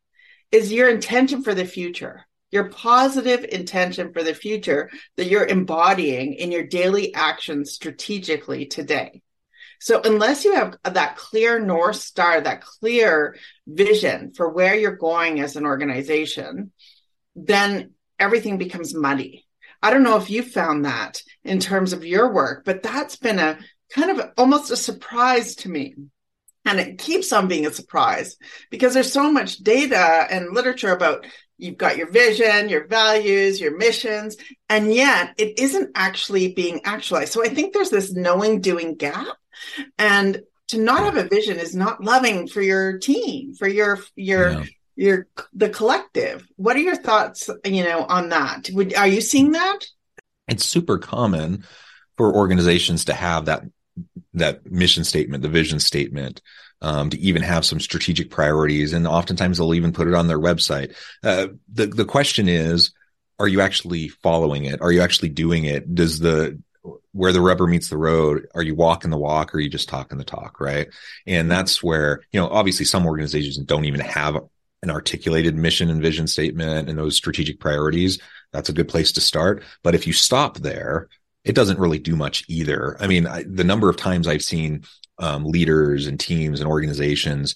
is 0.51 0.73
your 0.73 0.89
intention 0.89 1.43
for 1.43 1.53
the 1.53 1.63
future 1.63 2.25
your 2.51 2.69
positive 2.69 3.43
intention 3.45 4.13
for 4.13 4.23
the 4.23 4.33
future 4.33 4.89
that 5.17 5.27
you're 5.27 5.45
embodying 5.45 6.33
in 6.33 6.51
your 6.51 6.65
daily 6.65 7.13
actions 7.13 7.71
strategically 7.71 8.65
today. 8.65 9.21
So 9.79 9.99
unless 10.03 10.45
you 10.45 10.53
have 10.53 10.77
that 10.83 11.15
clear 11.15 11.59
North 11.59 11.95
Star, 11.95 12.39
that 12.39 12.61
clear 12.61 13.35
vision 13.65 14.31
for 14.33 14.49
where 14.49 14.75
you're 14.75 14.95
going 14.95 15.39
as 15.39 15.55
an 15.55 15.65
organization, 15.65 16.71
then 17.35 17.93
everything 18.19 18.59
becomes 18.59 18.93
muddy. 18.93 19.47
I 19.81 19.89
don't 19.89 20.03
know 20.03 20.17
if 20.17 20.29
you 20.29 20.43
found 20.43 20.85
that 20.85 21.23
in 21.43 21.59
terms 21.59 21.93
of 21.93 22.05
your 22.05 22.31
work, 22.31 22.63
but 22.63 22.83
that's 22.83 23.15
been 23.15 23.39
a 23.39 23.57
kind 23.91 24.11
of 24.11 24.31
almost 24.37 24.69
a 24.69 24.77
surprise 24.77 25.55
to 25.55 25.69
me. 25.69 25.95
And 26.63 26.79
it 26.79 26.99
keeps 26.99 27.33
on 27.33 27.47
being 27.47 27.65
a 27.65 27.73
surprise 27.73 28.37
because 28.69 28.93
there's 28.93 29.11
so 29.11 29.31
much 29.31 29.57
data 29.57 29.97
and 30.29 30.53
literature 30.53 30.91
about 30.91 31.25
you've 31.61 31.77
got 31.77 31.95
your 31.95 32.09
vision, 32.09 32.69
your 32.69 32.87
values, 32.87 33.61
your 33.61 33.77
missions, 33.77 34.35
and 34.67 34.93
yet 34.93 35.33
it 35.37 35.59
isn't 35.59 35.91
actually 35.95 36.53
being 36.53 36.81
actualized. 36.83 37.31
So 37.31 37.43
I 37.43 37.49
think 37.49 37.73
there's 37.73 37.91
this 37.91 38.11
knowing 38.11 38.61
doing 38.61 38.95
gap. 38.95 39.27
And 39.97 40.41
to 40.69 40.79
not 40.79 41.01
have 41.01 41.17
a 41.17 41.27
vision 41.27 41.59
is 41.59 41.75
not 41.75 42.03
loving 42.03 42.47
for 42.47 42.61
your 42.61 42.97
team, 42.97 43.53
for 43.53 43.67
your 43.67 43.99
your 44.15 44.51
yeah. 44.51 44.63
your 44.95 45.27
the 45.53 45.69
collective. 45.69 46.47
What 46.55 46.75
are 46.75 46.79
your 46.79 46.95
thoughts, 46.95 47.49
you 47.63 47.83
know, 47.83 48.05
on 48.05 48.29
that? 48.29 48.69
Would 48.71 48.95
are 48.95 49.07
you 49.07 49.21
seeing 49.21 49.51
that? 49.51 49.79
It's 50.47 50.65
super 50.65 50.97
common 50.97 51.65
for 52.17 52.33
organizations 52.33 53.05
to 53.05 53.13
have 53.13 53.45
that 53.45 53.63
that 54.33 54.71
mission 54.71 55.03
statement, 55.03 55.43
the 55.43 55.49
vision 55.49 55.79
statement, 55.79 56.41
um, 56.81 57.09
to 57.09 57.19
even 57.19 57.41
have 57.41 57.65
some 57.65 57.79
strategic 57.79 58.29
priorities. 58.29 58.93
And 58.93 59.07
oftentimes 59.07 59.57
they'll 59.57 59.73
even 59.73 59.93
put 59.93 60.07
it 60.07 60.13
on 60.13 60.27
their 60.27 60.39
website. 60.39 60.95
Uh, 61.23 61.47
the, 61.71 61.87
the 61.87 62.05
question 62.05 62.47
is, 62.49 62.93
are 63.39 63.47
you 63.47 63.61
actually 63.61 64.07
following 64.07 64.65
it? 64.65 64.81
Are 64.81 64.91
you 64.91 65.01
actually 65.01 65.29
doing 65.29 65.65
it? 65.65 65.93
Does 65.93 66.19
the, 66.19 66.59
where 67.11 67.33
the 67.33 67.41
rubber 67.41 67.67
meets 67.67 67.89
the 67.89 67.97
road, 67.97 68.47
are 68.55 68.63
you 68.63 68.75
walking 68.75 69.11
the 69.11 69.17
walk 69.17 69.53
or 69.53 69.57
are 69.57 69.61
you 69.61 69.69
just 69.69 69.89
talking 69.89 70.17
the 70.17 70.23
talk? 70.23 70.59
Right. 70.59 70.87
And 71.27 71.49
that's 71.49 71.83
where, 71.83 72.21
you 72.31 72.39
know, 72.39 72.47
obviously 72.47 72.85
some 72.85 73.05
organizations 73.05 73.57
don't 73.57 73.85
even 73.85 73.99
have 74.01 74.37
an 74.83 74.89
articulated 74.89 75.55
mission 75.55 75.89
and 75.89 76.01
vision 76.01 76.27
statement 76.27 76.89
and 76.89 76.97
those 76.97 77.15
strategic 77.15 77.59
priorities. 77.59 78.19
That's 78.51 78.69
a 78.69 78.73
good 78.73 78.87
place 78.87 79.11
to 79.13 79.21
start. 79.21 79.63
But 79.83 79.93
if 79.93 80.07
you 80.07 80.13
stop 80.13 80.57
there, 80.57 81.07
it 81.43 81.53
doesn't 81.53 81.79
really 81.79 81.99
do 81.99 82.15
much 82.15 82.45
either. 82.47 82.97
I 82.99 83.07
mean, 83.07 83.27
I, 83.27 83.43
the 83.43 83.63
number 83.63 83.89
of 83.89 83.97
times 83.97 84.27
I've 84.27 84.43
seen 84.43 84.83
um, 85.21 85.45
leaders 85.45 86.07
and 86.07 86.19
teams 86.19 86.59
and 86.59 86.69
organizations, 86.69 87.55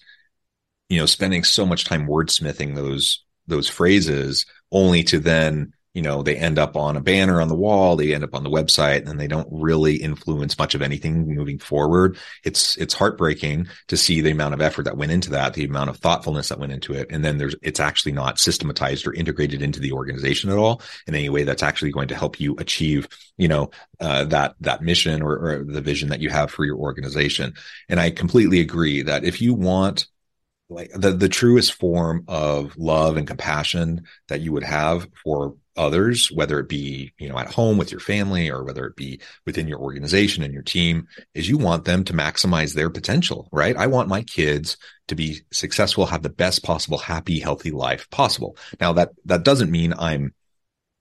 you 0.90 1.00
know, 1.00 1.06
spending 1.06 1.44
so 1.44 1.66
much 1.66 1.84
time 1.84 2.08
wordsmithing 2.08 2.76
those 2.76 3.24
those 3.48 3.70
phrases, 3.70 4.46
only 4.72 5.04
to 5.04 5.20
then 5.20 5.74
you 5.96 6.02
know 6.02 6.22
they 6.22 6.36
end 6.36 6.60
up 6.60 6.76
on 6.76 6.98
a 6.98 7.02
banner 7.02 7.42
on 7.42 7.48
the 7.48 7.56
wall 7.56 7.96
they 7.96 8.14
end 8.14 8.24
up 8.24 8.36
on 8.36 8.44
the 8.44 8.50
website 8.50 9.08
and 9.10 9.20
they 9.20 9.28
don't 9.28 9.48
really 9.50 9.96
influence 9.96 10.60
much 10.60 10.76
of 10.76 10.82
anything 10.82 11.34
moving 11.34 11.58
forward. 11.58 12.18
It's 12.44 12.76
it's 12.78 12.94
heartbreaking 12.94 13.68
to 13.88 13.98
see 13.98 14.22
the 14.22 14.32
amount 14.32 14.54
of 14.54 14.62
effort 14.62 14.84
that 14.84 14.98
went 14.98 15.14
into 15.14 15.32
that 15.32 15.54
the 15.54 15.66
amount 15.66 15.90
of 15.90 15.98
thoughtfulness 15.98 16.50
that 16.50 16.60
went 16.60 16.74
into 16.74 16.94
it 16.94 17.08
and 17.10 17.24
then 17.24 17.38
there's 17.38 17.56
it's 17.64 17.80
actually 17.80 18.12
not 18.12 18.38
systematized 18.38 19.08
or 19.08 19.14
integrated 19.14 19.62
into 19.62 19.80
the 19.80 19.94
organization 19.94 20.52
at 20.52 20.58
all 20.58 20.82
in 21.08 21.16
any 21.16 21.30
way 21.30 21.44
that's 21.44 21.64
actually 21.64 21.92
going 21.92 22.10
to 22.10 22.16
help 22.16 22.40
you 22.40 22.56
achieve 22.60 23.08
you 23.38 23.48
know 23.48 23.72
uh, 24.02 24.26
that 24.26 24.56
that 24.60 24.84
mission 24.84 25.22
or, 25.22 25.38
or 25.38 25.64
the 25.64 25.82
vision 25.82 26.10
that 26.10 26.22
you 26.22 26.30
have 26.30 26.52
for 26.52 26.66
your 26.66 26.78
organization. 26.78 27.54
And 27.88 28.00
i 28.00 28.10
completely 28.10 28.60
agree 28.60 29.02
that 29.02 29.24
if 29.24 29.42
you 29.42 29.54
want 29.54 30.08
like 30.70 30.92
the 30.94 31.12
the 31.12 31.30
truest 31.30 31.74
form 31.74 32.26
of 32.28 32.76
love 32.78 33.18
and 33.18 33.28
compassion 33.28 34.06
that 34.28 34.42
you 34.42 34.52
would 34.52 34.64
have 34.64 35.08
for 35.24 35.56
others, 35.78 36.32
whether 36.32 36.60
it 36.60 36.70
be, 36.70 37.14
you 37.18 37.30
know, 37.30 37.38
at 37.38 37.52
home 37.52 37.78
with 37.78 37.92
your 37.92 38.00
family 38.00 38.50
or 38.50 38.64
whether 38.64 38.86
it 38.86 38.96
be 38.96 39.20
within 39.46 39.68
your 39.68 39.80
organization 39.80 40.44
and 40.44 40.54
your 40.54 40.64
team, 40.64 41.08
is 41.34 41.50
you 41.50 41.58
want 41.58 41.86
them 41.86 42.04
to 42.04 42.14
maximize 42.14 42.74
their 42.74 42.90
potential, 42.90 43.48
right? 43.52 43.76
I 43.76 43.88
want 43.88 44.10
my 44.10 44.22
kids 44.22 44.78
to 45.08 45.16
be 45.16 45.42
successful, 45.52 46.06
have 46.06 46.24
the 46.24 46.30
best 46.30 46.64
possible, 46.64 46.98
happy, 46.98 47.40
healthy 47.40 47.72
life 47.72 48.10
possible. 48.10 48.58
Now 48.80 48.94
that, 48.94 49.12
that 49.26 49.44
doesn't 49.44 49.72
mean 49.72 49.94
I'm 49.98 50.34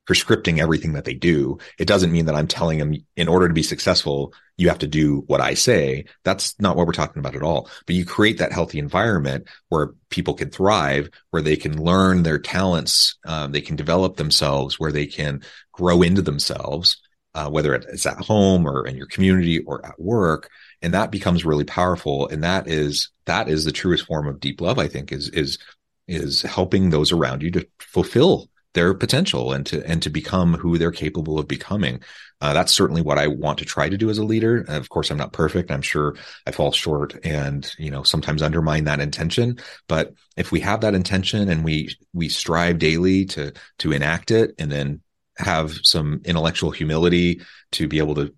prescripting 0.06 0.58
everything 0.58 0.92
that 0.92 1.04
they 1.04 1.14
do. 1.14 1.58
It 1.78 1.86
doesn't 1.86 2.12
mean 2.12 2.26
that 2.26 2.34
I'm 2.34 2.46
telling 2.46 2.78
them 2.78 2.94
in 3.16 3.28
order 3.28 3.48
to 3.48 3.54
be 3.54 3.62
successful, 3.62 4.34
you 4.56 4.68
have 4.68 4.78
to 4.80 4.86
do 4.86 5.24
what 5.26 5.40
I 5.40 5.54
say. 5.54 6.04
That's 6.24 6.58
not 6.60 6.76
what 6.76 6.86
we're 6.86 6.92
talking 6.92 7.20
about 7.20 7.34
at 7.34 7.42
all. 7.42 7.68
But 7.86 7.96
you 7.96 8.04
create 8.04 8.38
that 8.38 8.52
healthy 8.52 8.78
environment 8.78 9.48
where 9.68 9.94
people 10.10 10.34
can 10.34 10.50
thrive, 10.50 11.08
where 11.30 11.42
they 11.42 11.56
can 11.56 11.82
learn 11.82 12.22
their 12.22 12.38
talents, 12.38 13.18
um, 13.26 13.52
they 13.52 13.60
can 13.60 13.76
develop 13.76 14.16
themselves, 14.16 14.78
where 14.78 14.92
they 14.92 15.06
can 15.06 15.42
grow 15.72 16.02
into 16.02 16.22
themselves, 16.22 17.00
uh, 17.34 17.48
whether 17.48 17.74
it's 17.74 18.06
at 18.06 18.18
home 18.18 18.66
or 18.66 18.86
in 18.86 18.96
your 18.96 19.06
community 19.06 19.60
or 19.60 19.84
at 19.84 19.98
work. 19.98 20.50
And 20.82 20.94
that 20.94 21.10
becomes 21.10 21.44
really 21.44 21.64
powerful. 21.64 22.28
And 22.28 22.44
that 22.44 22.68
is, 22.68 23.10
that 23.24 23.48
is 23.48 23.64
the 23.64 23.72
truest 23.72 24.06
form 24.06 24.28
of 24.28 24.38
deep 24.38 24.60
love, 24.60 24.78
I 24.78 24.86
think, 24.86 25.12
is, 25.12 25.30
is, 25.30 25.58
is 26.06 26.42
helping 26.42 26.90
those 26.90 27.10
around 27.10 27.42
you 27.42 27.50
to 27.52 27.66
fulfill 27.78 28.50
their 28.74 28.92
potential 28.92 29.52
and 29.52 29.64
to 29.66 29.84
and 29.86 30.02
to 30.02 30.10
become 30.10 30.54
who 30.54 30.78
they're 30.78 30.90
capable 30.90 31.38
of 31.38 31.48
becoming. 31.48 32.02
Uh, 32.40 32.52
that's 32.52 32.72
certainly 32.72 33.00
what 33.00 33.18
I 33.18 33.28
want 33.28 33.58
to 33.58 33.64
try 33.64 33.88
to 33.88 33.96
do 33.96 34.10
as 34.10 34.18
a 34.18 34.24
leader. 34.24 34.64
Of 34.68 34.88
course, 34.90 35.10
I'm 35.10 35.16
not 35.16 35.32
perfect. 35.32 35.70
I'm 35.70 35.82
sure 35.82 36.16
I 36.46 36.50
fall 36.50 36.72
short 36.72 37.24
and 37.24 37.72
you 37.78 37.90
know 37.90 38.02
sometimes 38.02 38.42
undermine 38.42 38.84
that 38.84 39.00
intention. 39.00 39.58
But 39.88 40.12
if 40.36 40.52
we 40.52 40.60
have 40.60 40.82
that 40.82 40.94
intention 40.94 41.48
and 41.48 41.64
we 41.64 41.96
we 42.12 42.28
strive 42.28 42.78
daily 42.78 43.24
to 43.26 43.52
to 43.78 43.92
enact 43.92 44.30
it, 44.30 44.54
and 44.58 44.70
then 44.70 45.00
have 45.38 45.78
some 45.82 46.20
intellectual 46.24 46.70
humility 46.70 47.40
to 47.72 47.88
be 47.88 47.98
able 47.98 48.14
to 48.14 48.34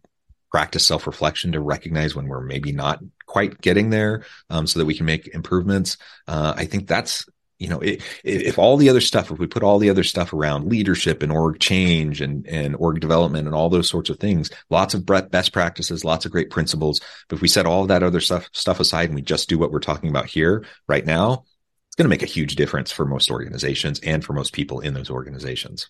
practice 0.50 0.86
self 0.86 1.06
reflection 1.06 1.52
to 1.52 1.60
recognize 1.60 2.14
when 2.14 2.28
we're 2.28 2.40
maybe 2.40 2.72
not 2.72 3.00
quite 3.26 3.60
getting 3.60 3.90
there, 3.90 4.24
um, 4.50 4.66
so 4.66 4.78
that 4.78 4.86
we 4.86 4.94
can 4.94 5.06
make 5.06 5.28
improvements. 5.28 5.96
Uh, 6.28 6.54
I 6.56 6.66
think 6.66 6.86
that's 6.86 7.26
you 7.58 7.68
know, 7.68 7.80
if 7.82 8.58
all 8.58 8.76
the 8.76 8.90
other 8.90 9.00
stuff, 9.00 9.30
if 9.30 9.38
we 9.38 9.46
put 9.46 9.62
all 9.62 9.78
the 9.78 9.88
other 9.88 10.02
stuff 10.02 10.32
around 10.32 10.68
leadership 10.68 11.22
and 11.22 11.32
org 11.32 11.58
change 11.58 12.20
and, 12.20 12.46
and 12.46 12.76
org 12.76 13.00
development 13.00 13.46
and 13.46 13.54
all 13.54 13.70
those 13.70 13.88
sorts 13.88 14.10
of 14.10 14.18
things, 14.18 14.50
lots 14.68 14.92
of 14.92 15.06
best 15.06 15.52
practices, 15.52 16.04
lots 16.04 16.26
of 16.26 16.32
great 16.32 16.50
principles. 16.50 17.00
But 17.28 17.36
if 17.36 17.42
we 17.42 17.48
set 17.48 17.64
all 17.64 17.86
that 17.86 18.02
other 18.02 18.20
stuff, 18.20 18.50
stuff 18.52 18.78
aside 18.78 19.08
and 19.08 19.14
we 19.14 19.22
just 19.22 19.48
do 19.48 19.58
what 19.58 19.72
we're 19.72 19.80
talking 19.80 20.10
about 20.10 20.26
here 20.26 20.66
right 20.86 21.04
now, 21.04 21.44
it's 21.88 21.96
going 21.96 22.04
to 22.04 22.10
make 22.10 22.22
a 22.22 22.26
huge 22.26 22.56
difference 22.56 22.92
for 22.92 23.06
most 23.06 23.30
organizations 23.30 24.00
and 24.00 24.22
for 24.22 24.34
most 24.34 24.52
people 24.52 24.80
in 24.80 24.92
those 24.92 25.08
organizations. 25.08 25.88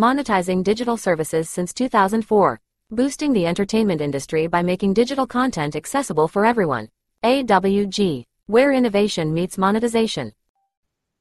Monetizing 0.00 0.64
digital 0.64 0.96
services 0.96 1.50
since 1.50 1.74
2004, 1.74 2.58
boosting 2.90 3.34
the 3.34 3.46
entertainment 3.46 4.00
industry 4.00 4.46
by 4.46 4.62
making 4.62 4.94
digital 4.94 5.26
content 5.26 5.76
accessible 5.76 6.26
for 6.26 6.46
everyone. 6.46 6.88
AWG, 7.22 8.24
where 8.46 8.72
innovation 8.72 9.34
meets 9.34 9.58
monetization. 9.58 10.32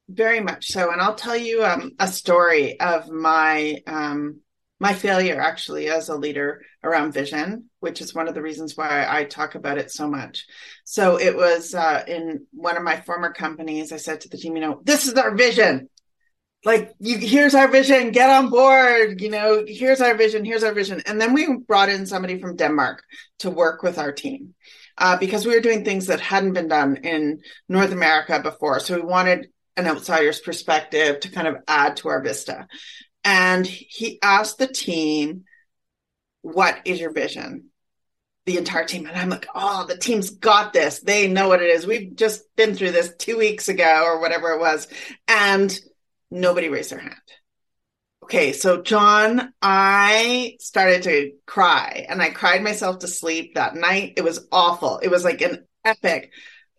Very 0.07 0.39
much 0.39 0.67
so, 0.67 0.91
and 0.91 1.01
I'll 1.01 1.13
tell 1.13 1.35
you 1.35 1.63
um, 1.63 1.91
a 1.99 2.07
story 2.07 2.79
of 2.79 3.09
my 3.09 3.83
um, 3.85 4.39
my 4.79 4.93
failure 4.93 5.39
actually 5.41 5.89
as 5.89 6.07
a 6.07 6.15
leader 6.15 6.63
around 6.83 7.11
vision, 7.13 7.65
which 7.81 7.99
is 7.99 8.15
one 8.15 8.29
of 8.29 8.33
the 8.33 8.41
reasons 8.41 8.77
why 8.77 9.05
I 9.07 9.25
talk 9.25 9.55
about 9.55 9.77
it 9.77 9.91
so 9.91 10.07
much. 10.07 10.45
So 10.85 11.19
it 11.19 11.35
was 11.35 11.75
uh, 11.75 12.05
in 12.07 12.47
one 12.51 12.77
of 12.77 12.83
my 12.83 13.01
former 13.01 13.33
companies. 13.33 13.91
I 13.91 13.97
said 13.97 14.21
to 14.21 14.29
the 14.29 14.37
team, 14.37 14.55
you 14.55 14.61
know, 14.61 14.79
this 14.85 15.05
is 15.05 15.15
our 15.15 15.35
vision 15.35 15.89
like 16.65 16.93
you 16.99 17.17
here's 17.17 17.55
our 17.55 17.69
vision 17.69 18.11
get 18.11 18.29
on 18.29 18.49
board 18.49 19.21
you 19.21 19.29
know 19.29 19.63
here's 19.67 20.01
our 20.01 20.15
vision 20.15 20.43
here's 20.43 20.63
our 20.63 20.73
vision. 20.73 21.01
And 21.05 21.19
then 21.19 21.33
we 21.33 21.57
brought 21.57 21.89
in 21.89 22.05
somebody 22.05 22.39
from 22.39 22.55
denmark 22.55 23.03
to 23.39 23.49
work 23.49 23.81
with 23.81 23.97
our 23.97 24.11
team 24.11 24.53
uh, 24.97 25.17
because 25.17 25.45
we 25.45 25.53
were 25.55 25.61
doing 25.61 25.85
things 25.85 26.07
that 26.07 26.19
hadn't 26.19 26.53
been 26.53 26.67
done 26.67 26.97
in 26.97 27.41
north 27.69 27.91
america 27.91 28.39
before. 28.41 28.79
So 28.79 28.95
we 28.95 29.01
wanted 29.01 29.49
an 29.77 29.87
outsider's 29.87 30.41
perspective 30.41 31.21
to 31.21 31.31
kind 31.31 31.47
of 31.47 31.57
add 31.67 31.97
to 31.97 32.09
our 32.09 32.21
vista. 32.21 32.67
And 33.23 33.65
he 33.65 34.19
asked 34.21 34.57
the 34.57 34.67
team 34.67 35.45
what 36.41 36.79
is 36.85 36.99
your 36.99 37.11
vision? 37.11 37.65
The 38.45 38.57
entire 38.57 38.85
team. 38.85 39.05
And 39.05 39.17
i'm 39.17 39.29
like 39.29 39.47
oh 39.55 39.85
the 39.85 39.97
team's 39.97 40.31
got 40.31 40.73
this. 40.73 40.99
They 40.99 41.29
know 41.29 41.47
what 41.47 41.61
it 41.61 41.69
is. 41.69 41.87
We've 41.87 42.13
just 42.13 42.43
been 42.57 42.75
through 42.75 42.91
this 42.91 43.13
two 43.17 43.37
weeks 43.37 43.69
ago 43.69 44.03
or 44.05 44.19
whatever 44.19 44.51
it 44.51 44.59
was. 44.59 44.89
And 45.29 45.79
Nobody 46.31 46.69
raised 46.69 46.91
their 46.91 46.99
hand. 46.99 47.15
Okay, 48.23 48.53
so 48.53 48.81
John, 48.81 49.53
I 49.61 50.57
started 50.59 51.03
to 51.03 51.31
cry 51.47 52.05
and 52.07 52.21
I 52.21 52.29
cried 52.29 52.61
myself 52.61 52.99
to 52.99 53.07
sleep 53.07 53.55
that 53.55 53.75
night. 53.75 54.13
It 54.17 54.23
was 54.23 54.47
awful. 54.51 54.99
It 54.99 55.09
was 55.09 55.23
like 55.23 55.41
an 55.41 55.65
epic 55.83 56.31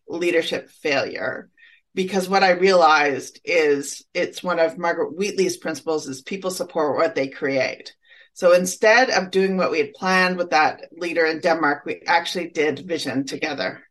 leadership 0.09 0.71
failure 0.71 1.51
because 1.95 2.29
what 2.29 2.45
I 2.45 2.51
realized 2.51 3.41
is 3.45 4.05
it's 4.15 4.43
one 4.43 4.61
of 4.61 4.79
Margaret 4.79 5.17
Wheatley's 5.17 5.57
principles 5.57 6.07
is 6.07 6.23
people 6.23 6.51
support 6.51 6.97
what 6.97 7.15
they 7.15 7.29
create. 7.29 7.95
So 8.33 8.53
instead 8.53 9.11
of 9.11 9.33
doing 9.33 9.57
what 9.57 9.71
we 9.71 9.79
had 9.79 9.93
planned 9.95 10.37
with 10.37 10.51
that 10.51 10.85
leader 10.93 11.27
in 11.27 11.41
Denmark, 11.41 11.83
we 11.85 12.03
actually 12.07 12.51
did 12.51 12.87
vision 12.87 13.27
together 13.27 13.83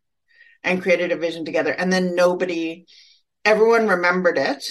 and 0.62 0.82
created 0.82 1.12
a 1.12 1.16
vision 1.16 1.44
together. 1.44 1.72
And 1.72 1.92
then 1.92 2.14
nobody, 2.14 2.86
everyone 3.44 3.86
remembered 3.88 4.38
it 4.38 4.64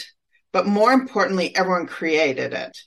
but 0.51 0.67
more 0.67 0.91
importantly, 0.91 1.55
everyone 1.55 1.87
created 1.87 2.53
it. 2.53 2.77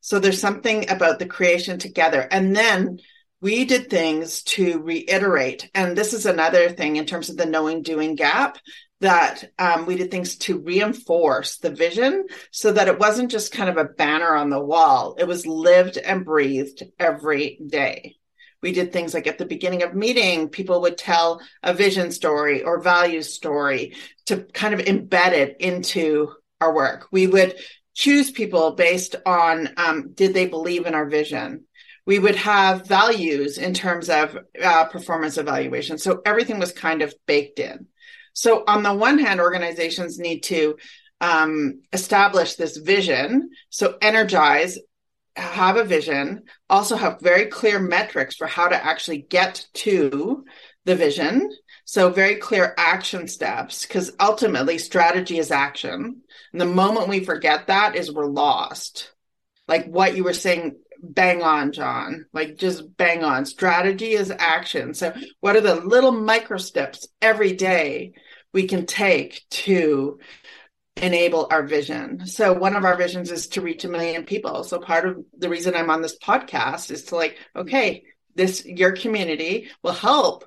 So 0.00 0.18
there's 0.18 0.40
something 0.40 0.90
about 0.90 1.18
the 1.18 1.26
creation 1.26 1.78
together. 1.78 2.26
And 2.30 2.54
then 2.54 3.00
we 3.40 3.64
did 3.64 3.90
things 3.90 4.42
to 4.44 4.80
reiterate. 4.80 5.70
And 5.74 5.96
this 5.96 6.12
is 6.12 6.26
another 6.26 6.70
thing 6.70 6.96
in 6.96 7.06
terms 7.06 7.30
of 7.30 7.36
the 7.36 7.46
knowing 7.46 7.82
doing 7.82 8.14
gap 8.14 8.58
that 9.00 9.44
um, 9.58 9.86
we 9.86 9.96
did 9.96 10.10
things 10.10 10.36
to 10.36 10.58
reinforce 10.58 11.58
the 11.58 11.70
vision 11.70 12.26
so 12.50 12.72
that 12.72 12.88
it 12.88 12.98
wasn't 12.98 13.30
just 13.30 13.52
kind 13.52 13.70
of 13.70 13.76
a 13.76 13.84
banner 13.84 14.34
on 14.34 14.50
the 14.50 14.62
wall. 14.62 15.14
It 15.18 15.28
was 15.28 15.46
lived 15.46 15.98
and 15.98 16.24
breathed 16.24 16.82
every 16.98 17.60
day. 17.64 18.16
We 18.60 18.72
did 18.72 18.92
things 18.92 19.14
like 19.14 19.28
at 19.28 19.38
the 19.38 19.46
beginning 19.46 19.84
of 19.84 19.94
meeting, 19.94 20.48
people 20.48 20.80
would 20.80 20.98
tell 20.98 21.40
a 21.62 21.72
vision 21.72 22.10
story 22.10 22.64
or 22.64 22.80
value 22.80 23.22
story 23.22 23.94
to 24.26 24.38
kind 24.38 24.74
of 24.74 24.80
embed 24.80 25.30
it 25.30 25.56
into 25.60 26.32
our 26.60 26.74
work. 26.74 27.08
We 27.10 27.26
would 27.26 27.54
choose 27.94 28.30
people 28.30 28.72
based 28.72 29.16
on 29.26 29.70
um, 29.76 30.12
did 30.12 30.34
they 30.34 30.46
believe 30.46 30.86
in 30.86 30.94
our 30.94 31.06
vision. 31.06 31.64
We 32.06 32.18
would 32.18 32.36
have 32.36 32.86
values 32.86 33.58
in 33.58 33.74
terms 33.74 34.08
of 34.08 34.38
uh, 34.62 34.84
performance 34.86 35.36
evaluation. 35.36 35.98
So 35.98 36.22
everything 36.24 36.58
was 36.58 36.72
kind 36.72 37.02
of 37.02 37.14
baked 37.26 37.58
in. 37.58 37.86
So 38.32 38.64
on 38.66 38.82
the 38.82 38.94
one 38.94 39.18
hand, 39.18 39.40
organizations 39.40 40.18
need 40.18 40.44
to 40.44 40.76
um, 41.20 41.82
establish 41.92 42.54
this 42.54 42.76
vision. 42.76 43.50
So 43.70 43.98
energize, 44.00 44.78
have 45.36 45.76
a 45.76 45.84
vision, 45.84 46.44
also 46.70 46.96
have 46.96 47.20
very 47.20 47.46
clear 47.46 47.78
metrics 47.78 48.36
for 48.36 48.46
how 48.46 48.68
to 48.68 48.84
actually 48.84 49.18
get 49.18 49.66
to 49.74 50.44
the 50.84 50.96
vision. 50.96 51.50
So 51.88 52.10
very 52.10 52.36
clear 52.36 52.74
action 52.76 53.28
steps, 53.28 53.86
because 53.86 54.12
ultimately 54.20 54.76
strategy 54.76 55.38
is 55.38 55.50
action. 55.50 56.20
And 56.52 56.60
the 56.60 56.66
moment 56.66 57.08
we 57.08 57.24
forget 57.24 57.68
that 57.68 57.96
is 57.96 58.12
we're 58.12 58.26
lost. 58.26 59.10
Like 59.66 59.86
what 59.86 60.14
you 60.14 60.22
were 60.22 60.34
saying, 60.34 60.76
bang 61.02 61.42
on, 61.42 61.72
John. 61.72 62.26
Like 62.34 62.58
just 62.58 62.94
bang 62.98 63.24
on. 63.24 63.46
Strategy 63.46 64.10
is 64.10 64.30
action. 64.30 64.92
So 64.92 65.14
what 65.40 65.56
are 65.56 65.62
the 65.62 65.76
little 65.76 66.12
micro 66.12 66.58
steps 66.58 67.08
every 67.22 67.54
day 67.54 68.12
we 68.52 68.68
can 68.68 68.84
take 68.84 69.46
to 69.48 70.18
enable 70.96 71.48
our 71.50 71.62
vision. 71.62 72.26
So 72.26 72.52
one 72.52 72.76
of 72.76 72.84
our 72.84 72.98
visions 72.98 73.30
is 73.30 73.46
to 73.48 73.62
reach 73.62 73.86
a 73.86 73.88
million 73.88 74.24
people. 74.24 74.62
So 74.62 74.78
part 74.78 75.08
of 75.08 75.24
the 75.38 75.48
reason 75.48 75.74
I'm 75.74 75.88
on 75.88 76.02
this 76.02 76.18
podcast 76.18 76.90
is 76.90 77.04
to 77.04 77.16
like, 77.16 77.38
okay, 77.56 78.04
this 78.34 78.66
your 78.66 78.92
community 78.92 79.70
will 79.82 79.92
help 79.92 80.44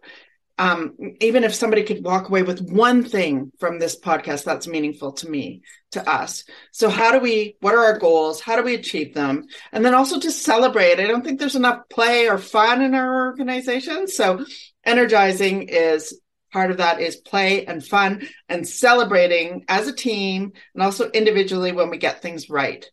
um, 0.61 0.93
even 1.21 1.43
if 1.43 1.55
somebody 1.55 1.81
could 1.81 2.03
walk 2.03 2.29
away 2.29 2.43
with 2.43 2.69
one 2.69 3.03
thing 3.03 3.51
from 3.59 3.79
this 3.79 3.99
podcast 3.99 4.43
that's 4.43 4.67
meaningful 4.67 5.11
to 5.13 5.27
me 5.27 5.63
to 5.89 6.07
us. 6.07 6.43
So 6.71 6.87
how 6.87 7.11
do 7.11 7.19
we 7.19 7.55
what 7.61 7.73
are 7.73 7.83
our 7.83 7.97
goals? 7.97 8.41
How 8.41 8.55
do 8.57 8.61
we 8.61 8.75
achieve 8.75 9.15
them? 9.15 9.47
And 9.71 9.83
then 9.83 9.95
also 9.95 10.19
just 10.19 10.43
celebrate. 10.43 10.99
I 10.99 11.07
don't 11.07 11.25
think 11.25 11.39
there's 11.39 11.55
enough 11.55 11.89
play 11.89 12.29
or 12.29 12.37
fun 12.37 12.83
in 12.83 12.93
our 12.93 13.25
organization. 13.25 14.07
So 14.07 14.45
energizing 14.85 15.63
is 15.63 16.21
part 16.53 16.69
of 16.69 16.77
that 16.77 17.01
is 17.01 17.15
play 17.15 17.65
and 17.65 17.83
fun 17.83 18.27
and 18.47 18.67
celebrating 18.67 19.65
as 19.67 19.87
a 19.87 19.95
team 19.95 20.51
and 20.75 20.83
also 20.83 21.09
individually 21.09 21.71
when 21.71 21.89
we 21.89 21.97
get 21.97 22.21
things 22.21 22.51
right. 22.51 22.85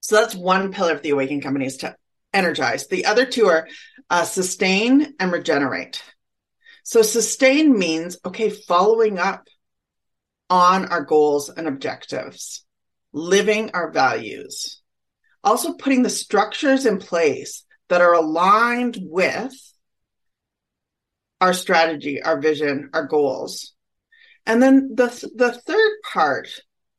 So 0.00 0.16
that's 0.16 0.34
one 0.34 0.72
pillar 0.72 0.94
of 0.94 1.02
the 1.02 1.10
awaken 1.10 1.42
company 1.42 1.66
is 1.66 1.76
to 1.78 1.94
energize. 2.32 2.86
The 2.86 3.04
other 3.04 3.26
two 3.26 3.48
are 3.48 3.68
uh, 4.08 4.24
sustain 4.24 5.14
and 5.20 5.30
regenerate 5.30 6.02
so 6.86 7.02
sustain 7.02 7.76
means, 7.76 8.16
okay, 8.24 8.48
following 8.48 9.18
up 9.18 9.48
on 10.48 10.86
our 10.86 11.02
goals 11.02 11.48
and 11.48 11.66
objectives, 11.66 12.64
living 13.12 13.72
our 13.74 13.90
values, 13.90 14.80
also 15.42 15.72
putting 15.72 16.04
the 16.04 16.08
structures 16.08 16.86
in 16.86 16.98
place 16.98 17.64
that 17.88 18.02
are 18.02 18.14
aligned 18.14 18.98
with 19.00 19.52
our 21.40 21.52
strategy, 21.52 22.22
our 22.22 22.40
vision, 22.40 22.90
our 22.94 23.08
goals. 23.08 23.74
And 24.46 24.62
then 24.62 24.94
the 24.94 25.08
the 25.34 25.54
third 25.54 25.92
part 26.04 26.48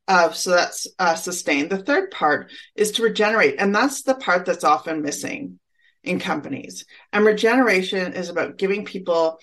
of 0.10 0.36
so 0.36 0.50
that's 0.50 0.86
uh, 1.00 1.16
sustain. 1.16 1.70
The 1.70 1.78
third 1.78 2.12
part 2.12 2.52
is 2.76 2.92
to 2.92 3.04
regenerate, 3.04 3.56
and 3.58 3.74
that's 3.74 4.02
the 4.02 4.16
part 4.16 4.46
that's 4.46 4.66
often 4.66 5.02
missing 5.02 5.60
in 6.04 6.20
companies. 6.20 6.84
And 7.14 7.24
regeneration 7.24 8.12
is 8.16 8.28
about 8.28 8.58
giving 8.58 8.84
people 8.84 9.40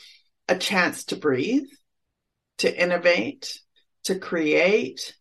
a 0.48 0.56
chance 0.56 1.04
to 1.06 1.16
breathe, 1.16 1.66
to 2.58 2.82
innovate, 2.82 3.60
to 4.04 4.18
create, 4.18 5.14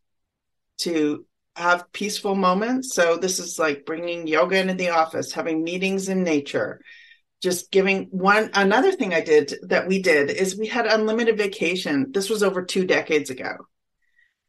to 0.80 1.26
have 1.56 1.92
peaceful 1.94 2.36
moments. 2.36 2.94
So 2.96 3.18
this 3.18 3.40
is 3.40 3.60
like 3.60 3.86
bringing 3.86 4.28
yoga 4.28 4.60
into 4.60 4.74
the 4.74 4.90
office, 4.90 5.32
having 5.32 5.64
meetings 5.64 6.10
in 6.10 6.24
nature, 6.24 6.82
just 7.42 7.72
giving 7.72 8.08
one 8.12 8.50
another 8.54 8.92
thing 8.92 9.14
I 9.14 9.22
did 9.22 9.54
that 9.64 9.88
we 9.88 10.02
did 10.02 10.32
is 10.32 10.58
we 10.58 10.68
had 10.68 10.86
unlimited 10.88 11.38
vacation. 11.38 12.12
This 12.12 12.30
was 12.30 12.44
over 12.44 12.64
2 12.64 12.86
decades 12.86 13.30
ago. 13.30 13.56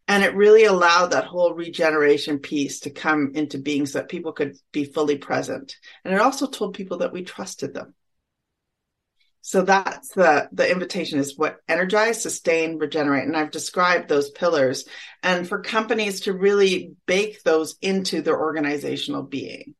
And 0.06 0.22
it 0.22 0.34
really 0.34 0.64
allowed 0.64 1.12
that 1.12 1.24
whole 1.24 1.54
regeneration 1.54 2.38
piece 2.38 2.80
to 2.80 2.90
come 2.90 3.32
into 3.34 3.58
being 3.58 3.86
so 3.86 3.98
that 3.98 4.10
people 4.10 4.32
could 4.32 4.56
be 4.70 4.84
fully 4.84 5.16
present. 5.16 5.76
And 6.04 6.12
it 6.12 6.20
also 6.20 6.46
told 6.46 6.74
people 6.74 6.98
that 6.98 7.12
we 7.12 7.22
trusted 7.22 7.72
them. 7.72 7.94
So 9.46 9.60
that's 9.60 10.08
the 10.08 10.48
the 10.52 10.70
invitation 10.70 11.18
is 11.18 11.36
what 11.36 11.58
energize, 11.68 12.22
sustain, 12.22 12.78
regenerate. 12.78 13.24
And 13.24 13.36
I've 13.36 13.50
described 13.50 14.08
those 14.08 14.30
pillars 14.30 14.86
and 15.22 15.46
for 15.46 15.60
companies 15.60 16.22
to 16.22 16.32
really 16.32 16.94
bake 17.04 17.42
those 17.42 17.76
into 17.82 18.22
their 18.22 18.40
organizational 18.40 19.22
being. 19.22 19.74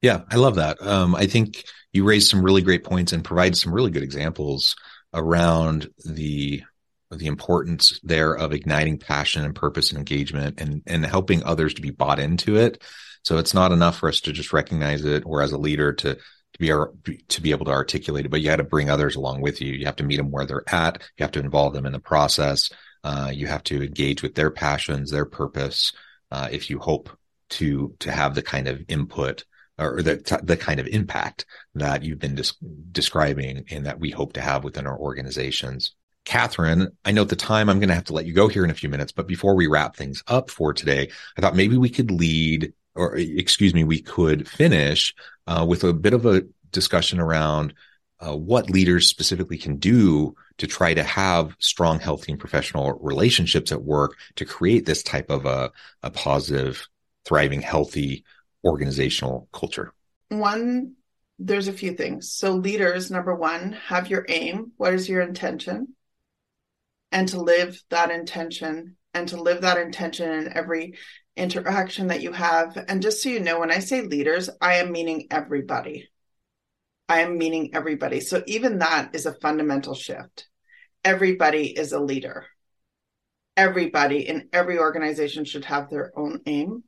Yeah, 0.00 0.20
I 0.30 0.36
love 0.36 0.54
that. 0.54 0.80
Um, 0.80 1.16
I 1.16 1.26
think 1.26 1.64
you 1.92 2.04
raised 2.04 2.30
some 2.30 2.40
really 2.40 2.62
great 2.62 2.84
points 2.84 3.12
and 3.12 3.24
provided 3.24 3.56
some 3.56 3.74
really 3.74 3.90
good 3.90 4.04
examples 4.04 4.76
around 5.12 5.88
the 6.04 6.62
the 7.10 7.26
importance 7.26 7.98
there 8.04 8.32
of 8.32 8.52
igniting 8.52 8.98
passion 9.00 9.44
and 9.44 9.56
purpose 9.56 9.90
and 9.90 9.98
engagement 9.98 10.60
and 10.60 10.82
and 10.86 11.04
helping 11.04 11.42
others 11.42 11.74
to 11.74 11.82
be 11.82 11.90
bought 11.90 12.20
into 12.20 12.54
it. 12.54 12.80
So 13.24 13.38
it's 13.38 13.54
not 13.54 13.72
enough 13.72 13.98
for 13.98 14.08
us 14.08 14.20
to 14.20 14.32
just 14.32 14.52
recognize 14.52 15.04
it 15.04 15.24
or 15.26 15.42
as 15.42 15.50
a 15.50 15.58
leader 15.58 15.94
to 15.94 16.18
to 16.58 16.90
be 17.02 17.18
to 17.28 17.40
be 17.40 17.50
able 17.50 17.66
to 17.66 17.72
articulate 17.72 18.26
it, 18.26 18.30
but 18.30 18.40
you 18.40 18.48
got 18.48 18.56
to 18.56 18.64
bring 18.64 18.90
others 18.90 19.16
along 19.16 19.40
with 19.40 19.60
you. 19.60 19.72
You 19.72 19.86
have 19.86 19.96
to 19.96 20.04
meet 20.04 20.16
them 20.16 20.30
where 20.30 20.44
they're 20.44 20.64
at. 20.68 21.02
You 21.16 21.22
have 21.22 21.32
to 21.32 21.40
involve 21.40 21.72
them 21.72 21.86
in 21.86 21.92
the 21.92 22.00
process. 22.00 22.70
Uh, 23.04 23.30
you 23.32 23.46
have 23.46 23.62
to 23.64 23.82
engage 23.82 24.22
with 24.22 24.34
their 24.34 24.50
passions, 24.50 25.10
their 25.10 25.24
purpose. 25.24 25.92
Uh, 26.30 26.48
if 26.50 26.68
you 26.68 26.78
hope 26.78 27.10
to 27.50 27.94
to 28.00 28.10
have 28.10 28.34
the 28.34 28.42
kind 28.42 28.68
of 28.68 28.82
input 28.88 29.44
or 29.78 30.02
the 30.02 30.40
the 30.42 30.56
kind 30.56 30.80
of 30.80 30.86
impact 30.88 31.46
that 31.74 32.02
you've 32.02 32.18
been 32.18 32.34
des- 32.34 32.52
describing 32.92 33.64
and 33.70 33.86
that 33.86 34.00
we 34.00 34.10
hope 34.10 34.32
to 34.34 34.40
have 34.40 34.64
within 34.64 34.86
our 34.86 34.98
organizations. 34.98 35.94
Catherine, 36.24 36.88
I 37.06 37.12
know 37.12 37.22
at 37.22 37.30
the 37.30 37.36
time 37.36 37.70
I'm 37.70 37.78
going 37.78 37.88
to 37.88 37.94
have 37.94 38.04
to 38.04 38.12
let 38.12 38.26
you 38.26 38.34
go 38.34 38.48
here 38.48 38.62
in 38.62 38.70
a 38.70 38.74
few 38.74 38.90
minutes, 38.90 39.12
but 39.12 39.26
before 39.26 39.54
we 39.54 39.66
wrap 39.66 39.96
things 39.96 40.22
up 40.26 40.50
for 40.50 40.74
today, 40.74 41.08
I 41.38 41.40
thought 41.40 41.56
maybe 41.56 41.78
we 41.78 41.88
could 41.88 42.10
lead 42.10 42.74
or 42.98 43.16
excuse 43.16 43.72
me, 43.72 43.84
we 43.84 44.00
could 44.00 44.48
finish 44.48 45.14
uh, 45.48 45.64
with 45.64 45.82
a 45.82 45.94
bit 45.94 46.12
of 46.12 46.26
a 46.26 46.42
discussion 46.70 47.18
around 47.18 47.72
uh, 48.20 48.36
what 48.36 48.68
leaders 48.68 49.08
specifically 49.08 49.56
can 49.56 49.76
do 49.76 50.34
to 50.58 50.66
try 50.66 50.92
to 50.92 51.02
have 51.02 51.56
strong, 51.58 51.98
healthy, 51.98 52.32
and 52.32 52.40
professional 52.40 52.92
relationships 53.00 53.72
at 53.72 53.82
work 53.82 54.18
to 54.36 54.44
create 54.44 54.84
this 54.84 55.02
type 55.02 55.30
of 55.30 55.46
a, 55.46 55.72
a 56.02 56.10
positive, 56.10 56.86
thriving, 57.24 57.62
healthy 57.62 58.24
organizational 58.62 59.48
culture. 59.52 59.94
One, 60.28 60.94
there's 61.38 61.68
a 61.68 61.72
few 61.72 61.92
things. 61.94 62.30
So, 62.30 62.52
leaders, 62.52 63.10
number 63.10 63.34
one, 63.34 63.72
have 63.86 64.10
your 64.10 64.26
aim. 64.28 64.72
What 64.76 64.92
is 64.92 65.08
your 65.08 65.22
intention? 65.22 65.94
And 67.10 67.26
to 67.28 67.40
live 67.40 67.82
that 67.88 68.10
intention 68.10 68.96
and 69.14 69.28
to 69.28 69.40
live 69.40 69.62
that 69.62 69.78
intention 69.78 70.30
in 70.30 70.56
every 70.56 70.94
interaction 71.38 72.08
that 72.08 72.22
you 72.22 72.32
have. 72.32 72.76
And 72.88 73.00
just 73.00 73.22
so 73.22 73.28
you 73.28 73.40
know, 73.40 73.60
when 73.60 73.70
I 73.70 73.78
say 73.78 74.02
leaders, 74.02 74.50
I 74.60 74.74
am 74.74 74.92
meaning 74.92 75.28
everybody. 75.30 76.08
I 77.08 77.20
am 77.20 77.38
meaning 77.38 77.70
everybody. 77.74 78.20
So 78.20 78.42
even 78.46 78.78
that 78.78 79.14
is 79.14 79.24
a 79.24 79.34
fundamental 79.34 79.94
shift. 79.94 80.48
Everybody 81.04 81.66
is 81.66 81.92
a 81.92 82.00
leader. 82.00 82.46
Everybody 83.56 84.28
in 84.28 84.48
every 84.52 84.78
organization 84.78 85.44
should 85.44 85.64
have 85.64 85.88
their 85.88 86.12
own 86.16 86.40
aim 86.46 86.84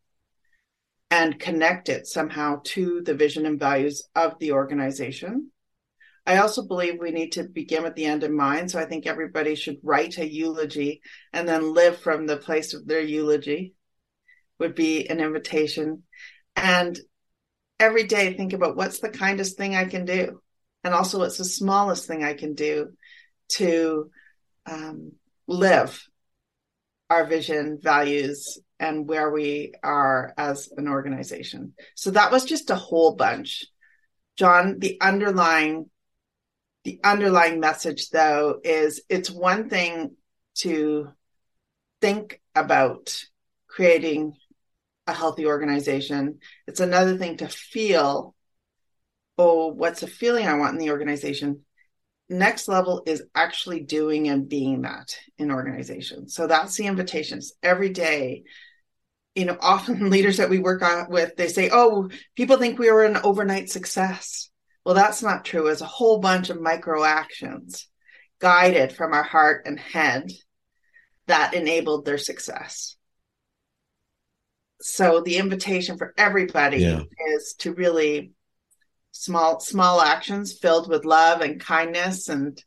and 1.10 1.40
connect 1.40 1.88
it 1.88 2.06
somehow 2.06 2.60
to 2.64 3.00
the 3.02 3.14
vision 3.14 3.46
and 3.46 3.58
values 3.58 4.08
of 4.14 4.38
the 4.38 4.52
organization. 4.52 5.50
I 6.26 6.36
also 6.36 6.62
believe 6.62 6.98
we 7.00 7.10
need 7.10 7.32
to 7.32 7.44
begin 7.44 7.82
with 7.82 7.94
the 7.94 8.04
end 8.04 8.22
in 8.22 8.36
mind. 8.36 8.70
So 8.70 8.78
I 8.78 8.84
think 8.84 9.06
everybody 9.06 9.54
should 9.54 9.78
write 9.82 10.18
a 10.18 10.30
eulogy 10.30 11.00
and 11.32 11.48
then 11.48 11.74
live 11.74 11.98
from 11.98 12.26
the 12.26 12.36
place 12.36 12.74
of 12.74 12.86
their 12.86 13.00
eulogy 13.00 13.74
would 14.60 14.74
be 14.74 15.08
an 15.08 15.20
invitation. 15.20 16.04
And 16.54 16.98
every 17.78 18.04
day 18.04 18.34
think 18.34 18.52
about 18.52 18.76
what's 18.76 19.00
the 19.00 19.08
kindest 19.08 19.56
thing 19.56 19.74
I 19.74 19.86
can 19.86 20.04
do, 20.04 20.40
and 20.84 20.94
also 20.94 21.18
what's 21.18 21.38
the 21.38 21.44
smallest 21.44 22.06
thing 22.06 22.22
I 22.22 22.34
can 22.34 22.54
do 22.54 22.90
to 23.52 24.10
um, 24.66 25.12
live 25.46 26.00
our 27.08 27.26
vision, 27.26 27.78
values, 27.82 28.58
and 28.78 29.08
where 29.08 29.30
we 29.30 29.72
are 29.82 30.32
as 30.38 30.70
an 30.76 30.86
organization. 30.86 31.74
So 31.96 32.12
that 32.12 32.30
was 32.30 32.44
just 32.44 32.70
a 32.70 32.76
whole 32.76 33.16
bunch. 33.16 33.64
John, 34.36 34.78
the 34.78 35.00
underlying 35.00 35.90
the 36.84 36.98
underlying 37.04 37.60
message 37.60 38.08
though 38.08 38.58
is 38.64 39.02
it's 39.10 39.30
one 39.30 39.68
thing 39.68 40.16
to 40.54 41.10
think 42.00 42.40
about 42.54 43.22
creating 43.68 44.34
a 45.06 45.12
healthy 45.12 45.46
organization. 45.46 46.38
It's 46.66 46.80
another 46.80 47.16
thing 47.16 47.38
to 47.38 47.48
feel, 47.48 48.34
oh, 49.38 49.68
what's 49.68 50.00
the 50.00 50.06
feeling 50.06 50.46
I 50.46 50.54
want 50.54 50.74
in 50.74 50.78
the 50.78 50.90
organization? 50.90 51.64
Next 52.28 52.68
level 52.68 53.02
is 53.06 53.24
actually 53.34 53.80
doing 53.80 54.28
and 54.28 54.48
being 54.48 54.82
that 54.82 55.16
in 55.36 55.50
organization. 55.50 56.28
So 56.28 56.46
that's 56.46 56.76
the 56.76 56.86
invitations 56.86 57.52
every 57.62 57.90
day. 57.90 58.44
You 59.34 59.46
know, 59.46 59.56
often 59.60 60.10
leaders 60.10 60.36
that 60.36 60.50
we 60.50 60.58
work 60.58 60.82
with, 61.08 61.36
they 61.36 61.48
say, 61.48 61.70
oh, 61.72 62.08
people 62.36 62.56
think 62.56 62.78
we 62.78 62.90
were 62.90 63.04
an 63.04 63.18
overnight 63.24 63.70
success. 63.70 64.50
Well, 64.84 64.94
that's 64.94 65.22
not 65.22 65.44
true. 65.44 65.66
It's 65.66 65.80
a 65.80 65.86
whole 65.86 66.20
bunch 66.20 66.50
of 66.50 66.60
micro 66.60 67.04
actions 67.04 67.86
guided 68.40 68.92
from 68.92 69.12
our 69.12 69.22
heart 69.22 69.66
and 69.66 69.78
head 69.78 70.30
that 71.26 71.54
enabled 71.54 72.04
their 72.04 72.18
success 72.18 72.96
so 74.80 75.20
the 75.20 75.36
invitation 75.36 75.98
for 75.98 76.14
everybody 76.16 76.78
yeah. 76.78 77.02
is 77.34 77.54
to 77.58 77.74
really 77.74 78.32
small 79.12 79.60
small 79.60 80.00
actions 80.00 80.52
filled 80.52 80.88
with 80.88 81.04
love 81.04 81.40
and 81.40 81.60
kindness 81.60 82.28
and 82.28 82.62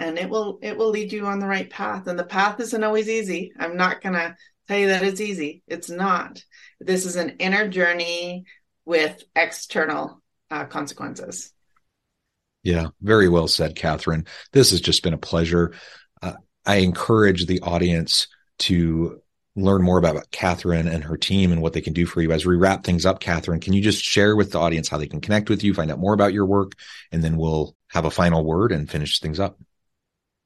and 0.00 0.18
it 0.18 0.28
will 0.28 0.58
it 0.62 0.76
will 0.76 0.88
lead 0.88 1.12
you 1.12 1.26
on 1.26 1.38
the 1.38 1.46
right 1.46 1.68
path. 1.68 2.06
And 2.06 2.18
the 2.18 2.24
path 2.24 2.58
isn't 2.58 2.82
always 2.82 3.08
easy. 3.08 3.52
I'm 3.58 3.76
not 3.76 4.00
going 4.00 4.14
to 4.14 4.34
tell 4.66 4.78
you 4.78 4.88
that 4.88 5.02
it's 5.02 5.20
easy. 5.20 5.62
It's 5.68 5.90
not. 5.90 6.42
This 6.80 7.04
is 7.04 7.16
an 7.16 7.36
inner 7.38 7.68
journey 7.68 8.46
with 8.86 9.22
external 9.36 10.22
uh, 10.50 10.64
consequences. 10.64 11.52
Yeah. 12.62 12.88
Very 13.02 13.28
well 13.28 13.46
said 13.46 13.76
catherine. 13.76 14.26
This 14.52 14.70
has 14.70 14.80
just 14.80 15.02
been 15.02 15.14
a 15.14 15.18
pleasure. 15.18 15.74
Uh, 16.22 16.32
i 16.64 16.76
encourage 16.76 17.46
the 17.46 17.60
audience 17.60 18.26
to 18.58 19.20
learn 19.56 19.82
more 19.82 19.98
about 19.98 20.30
Catherine 20.30 20.86
and 20.88 21.04
her 21.04 21.16
team 21.16 21.52
and 21.52 21.60
what 21.60 21.72
they 21.72 21.80
can 21.80 21.92
do 21.92 22.06
for 22.06 22.22
you. 22.22 22.32
As 22.32 22.46
we 22.46 22.56
wrap 22.56 22.84
things 22.84 23.04
up, 23.04 23.20
Catherine, 23.20 23.60
can 23.60 23.72
you 23.72 23.82
just 23.82 24.02
share 24.02 24.36
with 24.36 24.52
the 24.52 24.60
audience 24.60 24.88
how 24.88 24.96
they 24.96 25.08
can 25.08 25.20
connect 25.20 25.50
with 25.50 25.64
you, 25.64 25.74
find 25.74 25.90
out 25.90 25.98
more 25.98 26.14
about 26.14 26.32
your 26.32 26.46
work, 26.46 26.72
and 27.10 27.22
then 27.22 27.36
we'll 27.36 27.74
have 27.88 28.04
a 28.04 28.10
final 28.10 28.44
word 28.44 28.72
and 28.72 28.90
finish 28.90 29.20
things 29.20 29.40
up. 29.40 29.58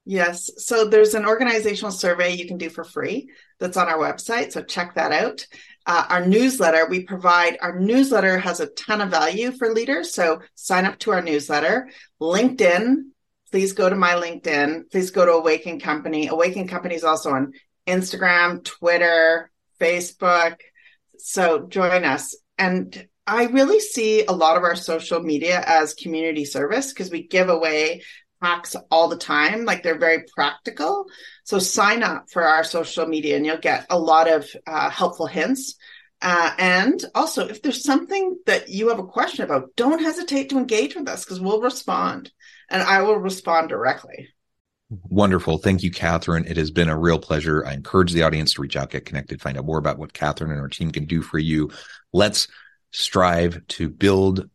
Yes. 0.05 0.51
So 0.57 0.85
there's 0.85 1.15
an 1.15 1.25
organizational 1.25 1.91
survey 1.91 2.35
you 2.35 2.47
can 2.47 2.57
do 2.57 2.69
for 2.69 2.83
free 2.83 3.29
that's 3.59 3.77
on 3.77 3.89
our 3.89 3.97
website. 3.97 4.51
So 4.51 4.61
check 4.61 4.93
that 4.95 5.11
out. 5.11 5.47
Uh, 5.87 6.05
our 6.09 6.25
newsletter, 6.25 6.85
we 6.87 7.03
provide 7.03 7.57
our 7.61 7.79
newsletter 7.79 8.37
has 8.37 8.59
a 8.59 8.67
ton 8.67 9.01
of 9.01 9.09
value 9.09 9.51
for 9.51 9.73
leaders. 9.73 10.13
So 10.13 10.41
sign 10.53 10.85
up 10.85 10.99
to 10.99 11.11
our 11.11 11.23
newsletter. 11.23 11.89
LinkedIn, 12.21 12.97
please 13.51 13.73
go 13.73 13.89
to 13.89 13.95
my 13.95 14.13
LinkedIn. 14.13 14.91
Please 14.91 15.09
go 15.09 15.25
to 15.25 15.31
Awaken 15.33 15.79
Company. 15.79 16.27
Awaken 16.27 16.67
Company 16.67 16.95
is 16.95 17.03
also 17.03 17.31
on 17.31 17.53
Instagram, 17.87 18.63
Twitter, 18.63 19.51
Facebook. 19.79 20.57
So 21.17 21.67
join 21.67 22.03
us. 22.03 22.35
And 22.57 23.07
I 23.27 23.45
really 23.45 23.79
see 23.79 24.25
a 24.25 24.31
lot 24.31 24.57
of 24.57 24.63
our 24.63 24.75
social 24.75 25.19
media 25.21 25.63
as 25.65 25.93
community 25.93 26.45
service 26.45 26.93
because 26.93 27.09
we 27.11 27.27
give 27.27 27.49
away 27.49 28.03
hacks 28.41 28.75
all 28.91 29.07
the 29.07 29.17
time. 29.17 29.65
Like 29.65 29.81
they're 29.81 29.97
very 29.97 30.23
practical. 30.35 31.05
So 31.43 31.59
sign 31.59 32.03
up 32.03 32.29
for 32.31 32.43
our 32.43 32.63
social 32.63 33.07
media 33.07 33.35
and 33.37 33.45
you'll 33.45 33.57
get 33.57 33.87
a 33.89 33.97
lot 33.97 34.27
of 34.27 34.47
uh, 34.67 34.89
helpful 34.89 35.25
hints. 35.27 35.75
Uh, 36.21 36.51
and 36.57 37.03
also, 37.13 37.47
if 37.47 37.61
there's 37.61 37.83
something 37.83 38.37
that 38.45 38.69
you 38.69 38.89
have 38.89 38.99
a 38.99 39.03
question 39.05 39.43
about, 39.43 39.75
don't 39.75 40.01
hesitate 40.01 40.49
to 40.49 40.57
engage 40.57 40.95
with 40.95 41.07
us 41.07 41.25
because 41.25 41.39
we'll 41.41 41.61
respond. 41.61 42.31
and 42.69 42.81
I 42.81 43.01
will 43.01 43.17
respond 43.17 43.69
directly. 43.69 44.29
Wonderful. 44.89 45.57
Thank 45.57 45.81
you, 45.81 45.89
Catherine. 45.89 46.45
It 46.45 46.57
has 46.57 46.69
been 46.69 46.89
a 46.89 46.97
real 46.97 47.17
pleasure. 47.17 47.65
I 47.65 47.73
encourage 47.73 48.13
the 48.13 48.23
audience 48.23 48.53
to 48.53 48.61
reach 48.61 48.75
out, 48.75 48.91
get 48.91 49.05
connected, 49.05 49.41
find 49.41 49.57
out 49.57 49.65
more 49.65 49.79
about 49.79 49.97
what 49.97 50.13
Catherine 50.13 50.51
and 50.51 50.59
her 50.59 50.69
team 50.69 50.91
can 50.91 51.05
do 51.05 51.23
for 51.23 51.39
you. 51.39 51.71
Let's 52.13 52.47
strive 52.91 53.65
to 53.67 53.89
build 53.89 54.47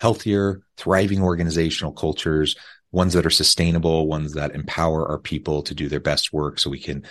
healthier, 0.00 0.62
thriving 0.76 1.22
organizational 1.22 1.92
cultures, 1.92 2.54
ones 2.92 3.14
that 3.14 3.26
are 3.26 3.30
sustainable, 3.30 4.06
ones 4.06 4.34
that 4.34 4.54
empower 4.54 5.08
our 5.08 5.18
people 5.18 5.62
to 5.62 5.74
do 5.74 5.88
their 5.88 6.00
best 6.00 6.32
work 6.32 6.60
so 6.60 6.70
we 6.70 6.78
can 6.78 7.04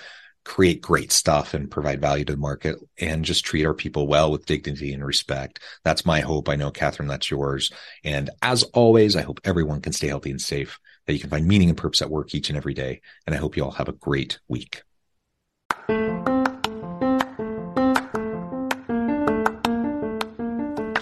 create 0.46 0.82
great 0.82 1.12
stuff 1.12 1.54
and 1.54 1.72
provide 1.72 2.02
value 2.02 2.26
to 2.26 2.34
the 2.34 2.40
market 2.40 2.78
and 2.98 3.26
just 3.26 3.46
treat 3.46 3.66
our 3.66 3.74
people 3.74 4.08
well 4.08 4.32
with 4.32 4.46
dignity 4.46 4.94
and 4.94 5.06
respect. 5.06 5.60
That's 5.84 6.06
my 6.06 6.22
hope. 6.22 6.48
I 6.50 6.56
know, 6.56 6.72
Catherine, 6.72 7.10
that's 7.10 7.32
yours. 7.32 7.72
And 8.04 8.30
as 8.42 8.64
always, 8.64 9.16
I 9.16 9.22
hope 9.22 9.42
everyone 9.44 9.82
can 9.82 9.94
stay 9.94 10.08
healthy 10.08 10.32
and 10.32 10.42
safe, 10.42 10.80
that 11.06 11.14
you 11.14 11.20
can 11.20 11.30
find 11.30 11.48
meaning 11.48 11.70
and 11.70 11.78
purpose 11.78 12.02
at 12.02 12.10
work 12.10 12.34
each 12.34 12.50
and 12.50 12.58
every 12.58 12.74
day. 12.74 13.02
And 13.26 13.36
I 13.36 13.40
hope 13.40 13.58
you 13.58 13.64
all 13.64 13.72
have 13.72 13.90
a 13.90 13.94
great 13.94 14.40
week. 14.48 14.84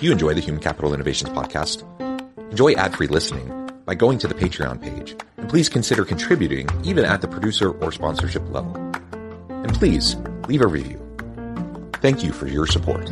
Do 0.01 0.07
you 0.07 0.11
enjoy 0.11 0.33
the 0.33 0.41
Human 0.41 0.61
Capital 0.61 0.93
Innovations 0.95 1.29
podcast? 1.29 1.83
Enjoy 2.49 2.73
ad 2.73 2.95
free 2.95 3.07
listening 3.07 3.69
by 3.85 3.93
going 3.93 4.17
to 4.19 4.27
the 4.27 4.33
Patreon 4.33 4.81
page. 4.81 5.15
And 5.37 5.47
please 5.47 5.69
consider 5.69 6.05
contributing 6.05 6.67
even 6.83 7.05
at 7.05 7.21
the 7.21 7.27
producer 7.27 7.69
or 7.69 7.91
sponsorship 7.91 8.41
level. 8.51 8.75
And 9.49 9.73
please 9.75 10.15
leave 10.47 10.61
a 10.61 10.67
review. 10.67 10.99
Thank 11.95 12.23
you 12.23 12.31
for 12.31 12.47
your 12.47 12.65
support. 12.65 13.11